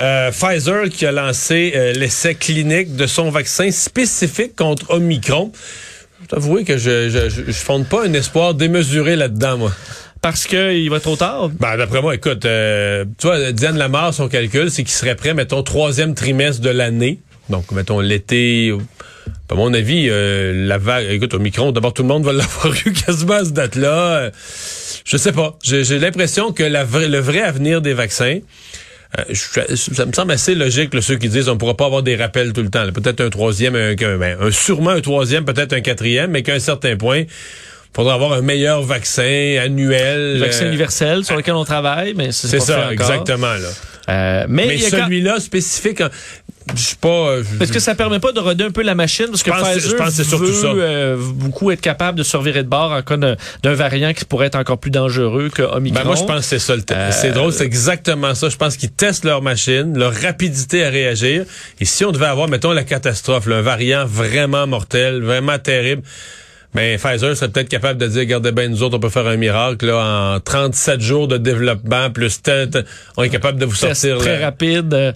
Euh, 0.00 0.30
Pfizer 0.30 0.88
qui 0.90 1.06
a 1.06 1.12
lancé 1.12 1.72
euh, 1.74 1.92
l'essai 1.92 2.34
clinique 2.34 2.96
de 2.96 3.06
son 3.06 3.30
vaccin 3.30 3.70
spécifique 3.70 4.56
contre 4.56 4.90
Omicron. 4.90 5.52
Je 6.22 6.26
t'avoue 6.26 6.64
que 6.64 6.76
je, 6.76 7.08
je 7.28 7.52
fonde 7.52 7.86
pas 7.86 8.04
un 8.04 8.12
espoir 8.12 8.54
démesuré 8.54 9.16
là-dedans, 9.16 9.58
moi. 9.58 9.72
Parce 10.20 10.46
que 10.46 10.74
il 10.74 10.90
va 10.90 11.00
trop 11.00 11.16
tard? 11.16 11.48
Ben, 11.50 11.76
d'après 11.76 12.02
moi, 12.02 12.14
écoute, 12.14 12.44
euh, 12.44 13.04
tu 13.18 13.26
vois, 13.26 13.52
Diane 13.52 13.78
Lamar, 13.78 14.12
son 14.12 14.28
calcul, 14.28 14.70
c'est 14.70 14.82
qu'il 14.82 14.92
serait 14.92 15.14
prêt, 15.14 15.32
mettons, 15.34 15.62
troisième 15.62 16.14
trimestre 16.14 16.60
de 16.60 16.70
l'année. 16.70 17.20
Donc, 17.50 17.70
mettons, 17.72 18.00
l'été. 18.00 18.74
À 19.50 19.54
mon 19.54 19.72
avis, 19.72 20.08
euh, 20.10 20.66
la 20.66 20.76
vague. 20.76 21.06
Écoute, 21.10 21.32
Omicron, 21.34 21.72
d'abord, 21.72 21.94
tout 21.94 22.02
le 22.02 22.08
monde 22.08 22.24
va 22.24 22.32
l'avoir 22.34 22.74
eu 22.84 22.92
quasiment 22.92 23.34
à 23.34 23.44
cette 23.44 23.54
date-là. 23.54 24.30
Je 25.04 25.16
sais 25.16 25.32
pas. 25.32 25.56
J'ai 25.62 25.98
l'impression 25.98 26.52
que 26.52 26.62
la 26.64 26.84
vraie- 26.84 27.08
le 27.08 27.18
vrai 27.18 27.40
avenir 27.40 27.80
des 27.80 27.94
vaccins, 27.94 28.40
euh, 29.18 29.34
ça 29.34 30.04
me 30.04 30.12
semble 30.12 30.32
assez 30.32 30.54
logique, 30.54 30.92
là, 30.92 31.00
ceux 31.00 31.16
qui 31.16 31.28
disent 31.30 31.48
on 31.48 31.54
ne 31.54 31.58
pourra 31.58 31.76
pas 31.76 31.86
avoir 31.86 32.02
des 32.02 32.16
rappels 32.16 32.52
tout 32.52 32.62
le 32.62 32.68
temps. 32.68 32.84
Peut-être 32.92 33.20
un 33.22 33.30
troisième, 33.30 33.72
ben, 33.72 34.36
un- 34.40 34.50
sûrement 34.50 34.90
un 34.90 35.00
troisième, 35.00 35.44
peut-être 35.46 35.72
un 35.72 35.80
quatrième, 35.80 36.30
mais 36.32 36.42
qu'à 36.42 36.54
un 36.54 36.58
certain 36.58 36.96
point, 36.96 37.22
faudra 37.94 38.14
avoir 38.14 38.32
un 38.32 38.42
meilleur 38.42 38.82
vaccin 38.82 39.56
annuel. 39.62 40.34
Le 40.34 40.38
vaccin 40.40 40.64
euh, 40.64 40.68
universel 40.68 41.24
sur 41.24 41.36
lequel 41.36 41.54
on 41.54 41.64
travaille, 41.64 42.14
mais 42.14 42.32
c'est 42.32 42.60
ça, 42.60 42.92
exactement. 42.92 43.54
Là. 43.54 43.68
Euh, 44.10 44.46
mais 44.48 44.66
Mais 44.66 44.78
quand- 44.78 45.04
celui-là 45.04 45.38
spécifique, 45.38 46.00
hein, 46.00 46.08
je 46.74 46.80
suis 46.80 46.96
pas. 46.96 47.08
euh, 47.08 47.42
Est-ce 47.60 47.72
que 47.72 47.78
ça 47.78 47.94
permet 47.94 48.20
pas 48.20 48.32
de 48.32 48.40
roder 48.40 48.64
un 48.64 48.70
peu 48.70 48.82
la 48.82 48.94
machine? 48.94 49.26
Parce 49.26 49.42
que 49.42 49.50
Je 49.52 49.58
pense 49.58 49.68
Pfizer 49.68 49.96
pense 49.96 50.08
que 50.08 50.14
c'est 50.14 50.24
surtout 50.24 50.46
veut 50.46 50.52
ça. 50.54 50.66
euh, 50.68 51.16
beaucoup 51.18 51.70
être 51.70 51.80
capable 51.82 52.16
de 52.16 52.22
se 52.22 52.34
revirer 52.36 52.62
de 52.62 52.68
bord 52.68 52.90
en 52.92 53.02
cas 53.02 53.16
d'un 53.18 53.36
variant 53.74 54.14
qui 54.14 54.24
pourrait 54.24 54.46
être 54.46 54.54
encore 54.54 54.78
plus 54.78 54.90
dangereux 54.90 55.50
que 55.54 55.60
Omicron. 55.62 56.00
Ben 56.00 56.06
moi, 56.06 56.16
je 56.16 56.24
pense 56.24 56.40
que 56.40 56.46
c'est 56.46 56.58
ça 56.58 56.74
le 56.74 56.82
test. 56.82 56.98
Euh, 56.98 57.10
C'est 57.12 57.32
drôle, 57.32 57.52
c'est 57.52 57.64
exactement 57.64 58.34
ça. 58.34 58.48
Je 58.48 58.56
pense 58.56 58.78
qu'ils 58.78 58.92
testent 58.92 59.24
leur 59.26 59.42
machine, 59.42 59.98
leur 59.98 60.14
rapidité 60.14 60.84
à 60.84 60.88
réagir. 60.90 61.44
Et 61.80 61.84
si 61.84 62.02
on 62.06 62.12
devait 62.12 62.26
avoir, 62.26 62.48
mettons, 62.48 62.72
la 62.72 62.84
catastrophe, 62.84 63.46
là, 63.46 63.56
un 63.56 63.62
variant 63.62 64.06
vraiment 64.06 64.66
mortel, 64.66 65.22
vraiment 65.22 65.58
terrible, 65.58 66.02
ben 66.74 66.98
Pfizer 66.98 67.34
serait 67.36 67.48
peut-être 67.48 67.68
capable 67.68 67.98
de 67.98 68.06
dire, 68.06 68.20
regardez 68.20 68.52
bien, 68.52 68.68
nous 68.68 68.82
autres, 68.82 68.96
on 68.96 69.00
peut 69.00 69.08
faire 69.08 69.26
un 69.26 69.36
miracle 69.36 69.86
là, 69.86 70.34
en 70.36 70.40
37 70.40 71.00
jours 71.00 71.26
de 71.26 71.38
développement, 71.38 72.10
plus 72.10 72.42
tête, 72.42 72.78
on 73.16 73.22
est 73.22 73.30
capable 73.30 73.58
de 73.58 73.64
vous 73.64 73.74
Test 73.76 74.02
sortir. 74.02 74.18
très 74.18 74.38
là. 74.38 74.46
rapide. 74.46 74.92
euh, 74.92 75.12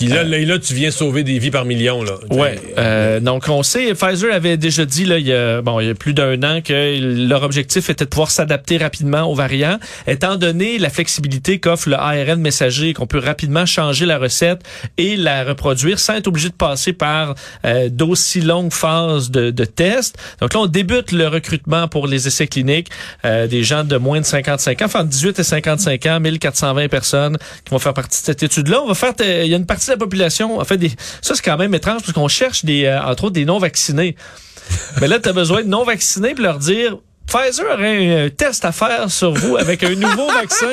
Et 0.00 0.06
là, 0.06 0.24
là, 0.24 0.38
là, 0.38 0.58
tu 0.58 0.72
viens 0.72 0.90
sauver 0.90 1.22
des 1.22 1.38
vies 1.38 1.50
par 1.50 1.66
millions. 1.66 2.02
Là. 2.02 2.14
Ouais. 2.30 2.58
Euh, 2.78 3.20
donc 3.20 3.44
on 3.48 3.62
sait, 3.62 3.92
Pfizer 3.94 4.32
avait 4.32 4.56
déjà 4.56 4.86
dit 4.86 5.04
là, 5.04 5.18
il 5.18 5.26
y 5.26 5.32
a 5.34 5.60
bon, 5.60 5.78
il 5.80 5.88
y 5.88 5.90
a 5.90 5.94
plus 5.94 6.14
d'un 6.14 6.42
an 6.42 6.60
que 6.62 6.98
leur 7.28 7.42
objectif 7.42 7.90
était 7.90 8.06
de 8.06 8.10
pouvoir 8.10 8.30
s'adapter 8.30 8.78
rapidement 8.78 9.24
aux 9.30 9.34
variants, 9.34 9.78
étant 10.06 10.36
donné 10.36 10.78
la 10.78 10.88
flexibilité 10.88 11.60
qu'offre 11.60 11.88
le 11.90 11.96
ARN 11.96 12.40
messager, 12.40 12.94
qu'on 12.94 13.06
peut 13.06 13.18
rapidement 13.18 13.66
changer 13.66 14.06
la 14.06 14.16
recette 14.18 14.62
et 14.96 15.16
la 15.16 15.44
reproduire 15.44 15.98
sans 15.98 16.14
être 16.14 16.28
obligé 16.28 16.48
de 16.48 16.54
passer 16.54 16.92
par 16.94 17.34
euh, 17.66 17.88
d'aussi 17.90 18.40
longues 18.40 18.72
phases 18.72 19.30
de, 19.30 19.50
de 19.50 19.64
tests. 19.66 20.16
Donc 20.40 20.54
là, 20.54 20.60
on 20.60 20.66
débute 20.66 20.93
le 21.12 21.28
recrutement 21.28 21.88
pour 21.88 22.06
les 22.06 22.26
essais 22.26 22.46
cliniques 22.46 22.90
euh, 23.24 23.46
des 23.46 23.64
gens 23.64 23.84
de 23.84 23.96
moins 23.96 24.20
de 24.20 24.26
55 24.26 24.82
ans, 24.82 24.84
enfin 24.84 25.04
18 25.04 25.38
et 25.38 25.42
55 25.42 26.06
ans, 26.06 26.20
1420 26.20 26.88
personnes 26.88 27.38
qui 27.64 27.70
vont 27.70 27.78
faire 27.78 27.94
partie 27.94 28.20
de 28.20 28.26
cette 28.26 28.42
étude-là. 28.42 28.80
On 28.82 28.88
va 28.88 28.94
faire, 28.94 29.12
il 29.20 29.46
y 29.46 29.54
a 29.54 29.56
une 29.56 29.66
partie 29.66 29.86
de 29.86 29.92
la 29.92 29.98
population, 29.98 30.58
en 30.58 30.64
fait, 30.64 30.80
ça 31.20 31.34
c'est 31.34 31.44
quand 31.44 31.56
même 31.56 31.74
étrange 31.74 32.02
parce 32.02 32.12
qu'on 32.12 32.28
cherche 32.28 32.64
des, 32.64 32.84
euh, 32.84 33.02
entre 33.02 33.24
autres, 33.24 33.34
des 33.34 33.44
non-vaccinés. 33.44 34.16
Mais 35.00 35.08
là, 35.08 35.18
tu 35.18 35.28
as 35.28 35.32
besoin 35.32 35.62
de 35.62 35.68
non-vaccinés 35.68 36.34
pour 36.34 36.42
leur 36.42 36.58
dire, 36.58 36.96
Pfizer 37.26 37.64
aurait 37.72 38.24
un 38.26 38.30
test 38.30 38.64
à 38.64 38.70
faire 38.72 39.10
sur 39.10 39.32
vous 39.32 39.56
avec 39.56 39.82
un 39.82 39.94
nouveau 39.94 40.26
vaccin. 40.40 40.66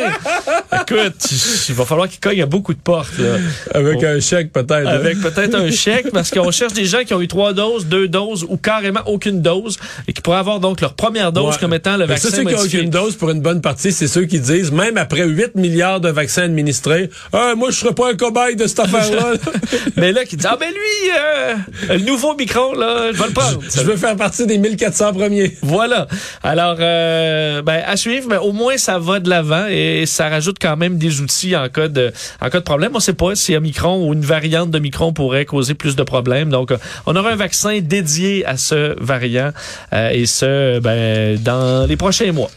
Écoute, 0.82 1.32
il 1.70 1.76
va 1.76 1.86
falloir 1.86 2.08
qu'il 2.10 2.20
cogne 2.20 2.42
à 2.42 2.46
beaucoup 2.46 2.74
de 2.74 2.80
portes. 2.80 3.18
Là. 3.18 3.38
Avec 3.74 4.04
un 4.04 4.20
chèque 4.20 4.52
peut-être. 4.52 4.72
hein. 4.74 4.86
Avec 4.88 5.20
peut-être 5.22 5.56
un 5.56 5.72
chèque, 5.72 6.12
parce 6.12 6.30
qu'on 6.30 6.52
cherche 6.52 6.74
des 6.74 6.86
gens 6.86 7.04
qui 7.06 7.14
ont 7.14 7.22
eu 7.22 7.28
trois 7.28 7.54
doses, 7.54 7.86
deux 7.88 8.08
doses 8.08 8.46
ou 8.48 8.58
carrément 8.58 9.00
aucune 9.06 9.42
dose 9.42 9.78
et 10.08 10.14
qui 10.14 10.22
pourraient 10.22 10.38
avoir 10.38 10.60
donc 10.60 10.82
leur 10.82 10.94
première 10.94 11.32
dose 11.32 11.42
Ouais. 11.54 11.58
comme 11.60 11.74
étant 11.74 11.94
le 11.94 12.06
Mais 12.06 12.14
vaccin 12.14 12.30
ceux 12.30 12.44
qui 12.44 12.54
ont 12.54 12.58
modifié. 12.58 12.80
aucune 12.80 12.90
dose 12.92 13.16
pour 13.16 13.30
une 13.32 13.42
bonne 13.42 13.62
partie, 13.62 13.92
c'est 13.92 14.08
ceux 14.08 14.26
qui 14.26 14.40
disent, 14.40 14.72
même 14.72 14.98
après 14.98 15.26
8 15.26 15.56
milliards 15.56 16.00
de 16.00 16.10
vaccins 16.10 16.44
administrés, 16.44 17.10
ah, 17.34 17.54
moi, 17.58 17.72
je 17.72 17.78
serais 17.78 17.96
pas 17.96 18.12
un 18.12 18.16
cobaye 18.16 18.56
de 18.56 18.68
cette 18.68 18.80
affaire-là. 18.82 19.34
Mais 19.98 20.12
là, 20.12 20.26
qui 20.26 20.38
dit, 20.38 20.46
ah 20.48 20.58
ben 20.60 20.70
lui, 20.70 21.12
euh, 21.18 21.96
le 21.98 22.06
nouveau 22.06 22.36
micron, 22.36 22.74
là, 22.74 23.12
je 23.12 23.18
vais 23.18 23.28
le 23.28 23.34
prendre. 23.34 23.60
je 23.74 23.82
veux 23.82 23.98
faire 23.98 24.16
partie 24.16 24.46
des 24.46 24.58
1400 24.58 25.14
premiers. 25.14 25.58
Voilà. 25.62 26.08
Alors, 26.44 26.78
euh, 26.80 27.62
ben, 27.62 27.84
à 27.86 27.96
suivre, 27.98 28.28
mais 28.28 28.38
au 28.38 28.52
moins 28.52 28.76
ça 28.78 28.98
va 28.98 29.20
de 29.20 29.30
l'avant 29.30 29.68
et 29.70 30.06
ça 30.08 30.28
rajoute 30.28 30.58
quand 30.60 30.76
même 30.76 30.98
des 30.98 31.22
outils 31.22 31.56
en 31.56 31.70
cas 31.70 31.88
de, 31.88 32.12
en 32.42 32.50
cas 32.50 32.60
de 32.60 32.64
problème. 32.64 32.92
On 32.94 32.98
ne 32.98 33.02
sait 33.02 33.14
pas 33.14 33.36
si 33.36 33.54
un 33.54 33.60
micron 33.60 34.08
ou 34.08 34.14
une 34.14 34.22
variante 34.22 34.72
de 34.72 34.80
micron 34.80 35.14
pourrait 35.14 35.46
causer 35.46 35.76
plus 35.76 35.96
de 35.96 36.04
problèmes. 36.04 36.50
Donc, 36.50 36.72
euh, 36.72 36.78
on 37.06 37.16
aura 37.16 37.32
un 37.32 37.36
vaccin 37.36 37.80
dédié 37.82 38.44
à 38.46 38.58
ce 38.58 38.96
variant 39.00 39.52
euh, 39.94 40.10
et 40.10 40.26
ce, 40.26 40.80
ben, 40.80 41.38
dans 41.38 41.88
les 41.88 41.96
prochains 41.96 42.32
mois. 42.32 42.50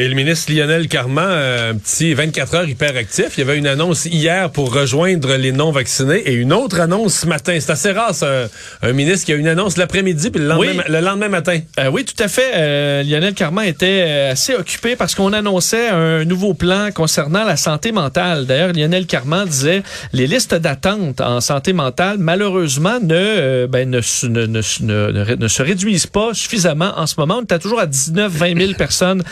Et 0.00 0.06
le 0.06 0.14
ministre 0.14 0.52
Lionel 0.52 0.86
Carman, 0.86 1.26
euh, 1.28 1.72
un 1.72 1.74
petit 1.74 2.14
24 2.14 2.54
heures 2.54 2.68
hyperactif, 2.68 3.30
il 3.36 3.40
y 3.40 3.42
avait 3.42 3.58
une 3.58 3.66
annonce 3.66 4.04
hier 4.04 4.48
pour 4.50 4.72
rejoindre 4.72 5.34
les 5.34 5.50
non-vaccinés 5.50 6.18
et 6.24 6.34
une 6.34 6.52
autre 6.52 6.78
annonce 6.78 7.14
ce 7.22 7.26
matin. 7.26 7.56
C'est 7.58 7.72
assez 7.72 7.90
rare, 7.90 8.14
ça, 8.14 8.44
un, 8.82 8.92
ministre 8.92 9.26
qui 9.26 9.32
a 9.32 9.34
une 9.34 9.48
annonce 9.48 9.76
l'après-midi 9.76 10.30
puis 10.30 10.40
le 10.40 10.46
lendemain, 10.46 10.70
Oui. 10.86 10.92
le 10.92 11.00
lendemain 11.00 11.28
matin. 11.28 11.58
Euh, 11.80 11.90
oui, 11.90 12.04
tout 12.04 12.22
à 12.22 12.28
fait. 12.28 12.52
Euh, 12.54 13.02
Lionel 13.02 13.34
Carman 13.34 13.64
était 13.64 14.28
assez 14.30 14.54
occupé 14.54 14.94
parce 14.94 15.16
qu'on 15.16 15.32
annonçait 15.32 15.88
un 15.88 16.24
nouveau 16.24 16.54
plan 16.54 16.90
concernant 16.94 17.42
la 17.42 17.56
santé 17.56 17.90
mentale. 17.90 18.46
D'ailleurs, 18.46 18.72
Lionel 18.74 19.04
Carman 19.06 19.48
disait 19.48 19.82
les 20.12 20.28
listes 20.28 20.54
d'attente 20.54 21.20
en 21.20 21.40
santé 21.40 21.72
mentale, 21.72 22.18
malheureusement, 22.20 23.00
ne, 23.02 23.14
euh, 23.16 23.66
ben, 23.66 23.90
ne, 23.90 24.00
se- 24.00 24.26
ne, 24.26 24.46
ne, 24.46 24.60
ne- 25.34 25.62
réduisent 25.62 26.06
pas 26.06 26.34
suffisamment 26.34 26.92
en 26.96 27.08
ce 27.08 27.16
moment. 27.18 27.40
On 27.42 27.52
est 27.52 27.58
toujours 27.58 27.80
à 27.80 27.86
19-20 27.86 28.56
000 28.56 28.72
personnes 28.74 29.24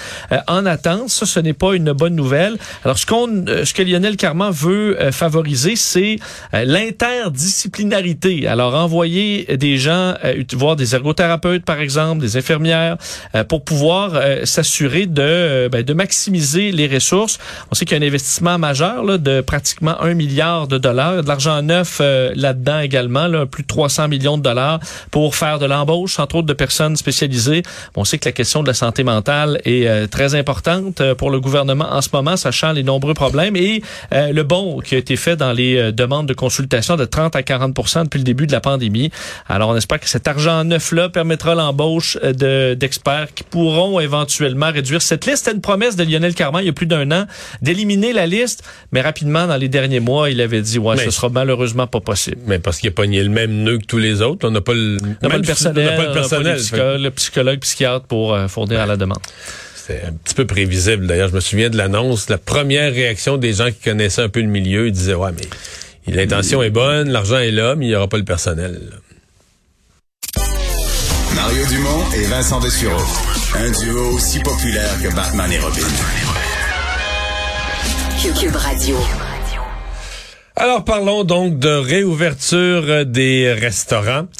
en 0.48 0.55
en 0.56 0.66
attente. 0.66 1.10
Ça, 1.10 1.26
ce 1.26 1.40
n'est 1.40 1.52
pas 1.52 1.74
une 1.74 1.92
bonne 1.92 2.14
nouvelle. 2.14 2.56
Alors, 2.84 2.98
ce, 2.98 3.06
qu'on, 3.06 3.46
euh, 3.46 3.64
ce 3.64 3.74
que 3.74 3.82
Lionel 3.82 4.16
Carman 4.16 4.50
veut 4.50 5.00
euh, 5.00 5.12
favoriser, 5.12 5.76
c'est 5.76 6.18
euh, 6.54 6.64
l'interdisciplinarité. 6.64 8.46
Alors, 8.46 8.74
envoyer 8.74 9.44
des 9.56 9.78
gens 9.78 10.14
voir 10.52 10.76
des 10.76 10.94
ergothérapeutes, 10.94 11.64
par 11.64 11.80
exemple, 11.80 12.20
des 12.20 12.36
infirmières, 12.36 12.96
pour 13.48 13.64
pouvoir 13.64 14.20
s'assurer 14.44 15.06
de, 15.06 15.68
ben, 15.70 15.82
de 15.82 15.92
maximiser 15.92 16.72
les 16.72 16.86
ressources. 16.86 17.38
On 17.70 17.74
sait 17.74 17.84
qu'il 17.84 17.96
y 17.96 18.00
a 18.00 18.04
un 18.04 18.06
investissement 18.06 18.58
majeur 18.58 19.04
là, 19.04 19.18
de 19.18 19.40
pratiquement 19.40 20.00
un 20.00 20.14
milliard 20.14 20.68
de 20.68 20.78
dollars, 20.78 21.22
de 21.22 21.28
l'argent 21.28 21.60
neuf 21.62 22.00
là-dedans 22.00 22.80
également, 22.80 23.26
là, 23.26 23.46
plus 23.46 23.62
de 23.62 23.68
300 23.68 24.08
millions 24.08 24.38
de 24.38 24.42
dollars 24.42 24.80
pour 25.10 25.34
faire 25.34 25.58
de 25.58 25.66
l'embauche, 25.66 26.18
entre 26.18 26.36
autres 26.36 26.46
de 26.46 26.52
personnes 26.52 26.96
spécialisées. 26.96 27.62
On 27.94 28.04
sait 28.04 28.18
que 28.18 28.28
la 28.28 28.32
question 28.32 28.62
de 28.62 28.68
la 28.68 28.74
santé 28.74 29.04
mentale 29.04 29.60
est 29.64 29.86
euh, 29.86 30.06
très 30.36 30.38
importante 30.38 31.00
euh, 31.00 31.14
pour 31.14 31.30
le 31.30 31.40
gouvernement 31.40 31.86
en 31.90 32.02
ce 32.02 32.08
moment, 32.12 32.36
sachant 32.36 32.72
les 32.72 32.82
nombreux 32.82 33.14
problèmes 33.14 33.56
et 33.56 33.82
euh, 34.12 34.32
le 34.32 34.42
bon 34.42 34.80
qui 34.80 34.94
a 34.94 34.98
été 34.98 35.16
fait 35.16 35.36
dans 35.36 35.52
les 35.52 35.92
demandes 35.92 36.26
de 36.26 36.34
consultation 36.34 36.96
de 36.96 37.04
30 37.04 37.36
à 37.36 37.42
40 37.42 38.04
depuis 38.04 38.18
le 38.18 38.24
début 38.24 38.46
de 38.46 38.52
la 38.52 38.60
pandémie. 38.60 39.10
Alors, 39.48 39.70
on 39.70 39.76
espère 39.76 40.00
que 40.00 40.08
cet 40.08 40.28
argent 40.28 40.64
neuf-là 40.64 41.08
permettra 41.08 41.54
l'embauche 41.54 42.18
d'experts 42.22 43.28
qui 43.34 43.44
pourront 43.44 44.00
éventuellement 44.00 44.70
réduire 44.70 45.02
cette 45.02 45.26
liste. 45.26 45.44
C'était 45.44 45.56
une 45.56 45.60
promesse 45.60 45.96
de 45.96 46.04
Lionel 46.04 46.34
Carman 46.34 46.62
il 46.62 46.66
y 46.66 46.70
a 46.70 46.72
plus 46.72 46.86
d'un 46.86 47.10
an 47.12 47.26
d'éliminer 47.62 48.12
la 48.12 48.26
liste, 48.26 48.64
mais 48.92 49.00
rapidement, 49.00 49.46
dans 49.46 49.56
les 49.56 49.68
derniers 49.68 50.00
mois, 50.00 50.30
il 50.30 50.40
avait 50.40 50.62
dit, 50.62 50.78
ouais, 50.78 50.96
ce 50.96 51.10
sera 51.10 51.28
malheureusement 51.28 51.86
pas 51.86 52.00
possible. 52.00 52.38
Mais 52.46 52.58
parce 52.58 52.78
qu'il 52.78 52.88
a 52.88 52.92
pogné 52.92 53.22
le 53.22 53.30
même 53.30 53.62
nœud 53.62 53.78
que 53.78 53.86
tous 53.86 53.98
les 53.98 54.22
autres. 54.22 54.46
On 54.46 54.50
n'a 54.50 54.60
pas 54.60 54.74
le, 54.74 54.98
pas 55.20 55.36
le 55.36 55.42
personnel, 55.42 55.90
on 55.92 55.96
pas 55.96 56.08
le, 56.08 56.12
personnel, 56.12 57.02
le 57.02 57.10
psychologue, 57.10 57.58
psychiatre 57.60 58.06
pour 58.06 58.36
fournir 58.48 58.80
à 58.80 58.86
la 58.86 58.96
demande. 58.96 59.20
C'est 59.86 60.02
un 60.04 60.12
petit 60.12 60.34
peu 60.34 60.46
prévisible. 60.46 61.06
D'ailleurs, 61.06 61.28
je 61.28 61.34
me 61.34 61.40
souviens 61.40 61.70
de 61.70 61.76
l'annonce. 61.76 62.28
La 62.28 62.38
première 62.38 62.92
réaction 62.92 63.36
des 63.36 63.52
gens 63.52 63.66
qui 63.66 63.78
connaissaient 63.84 64.22
un 64.22 64.28
peu 64.28 64.40
le 64.40 64.48
milieu, 64.48 64.88
ils 64.88 64.92
disaient, 64.92 65.14
ouais, 65.14 65.30
mais 66.06 66.12
l'intention 66.12 66.60
est 66.62 66.70
bonne, 66.70 67.08
l'argent 67.08 67.38
est 67.38 67.52
là, 67.52 67.76
mais 67.76 67.86
il 67.86 67.88
n'y 67.90 67.94
aura 67.94 68.08
pas 68.08 68.16
le 68.16 68.24
personnel. 68.24 68.80
Mario 71.36 71.66
Dumont 71.66 72.04
et 72.16 72.24
Vincent 72.24 72.58
Dessureau. 72.58 73.00
Un 73.54 73.70
duo 73.70 74.14
aussi 74.14 74.40
populaire 74.40 74.90
que 75.00 75.14
Batman 75.14 75.52
et 75.52 75.58
Robin. 75.60 75.86
Cube 78.40 78.56
Radio. 78.56 78.96
Alors 80.56 80.82
parlons 80.84 81.22
donc 81.22 81.60
de 81.60 81.68
réouverture 81.68 83.06
des 83.06 83.52
restaurants. 83.52 84.26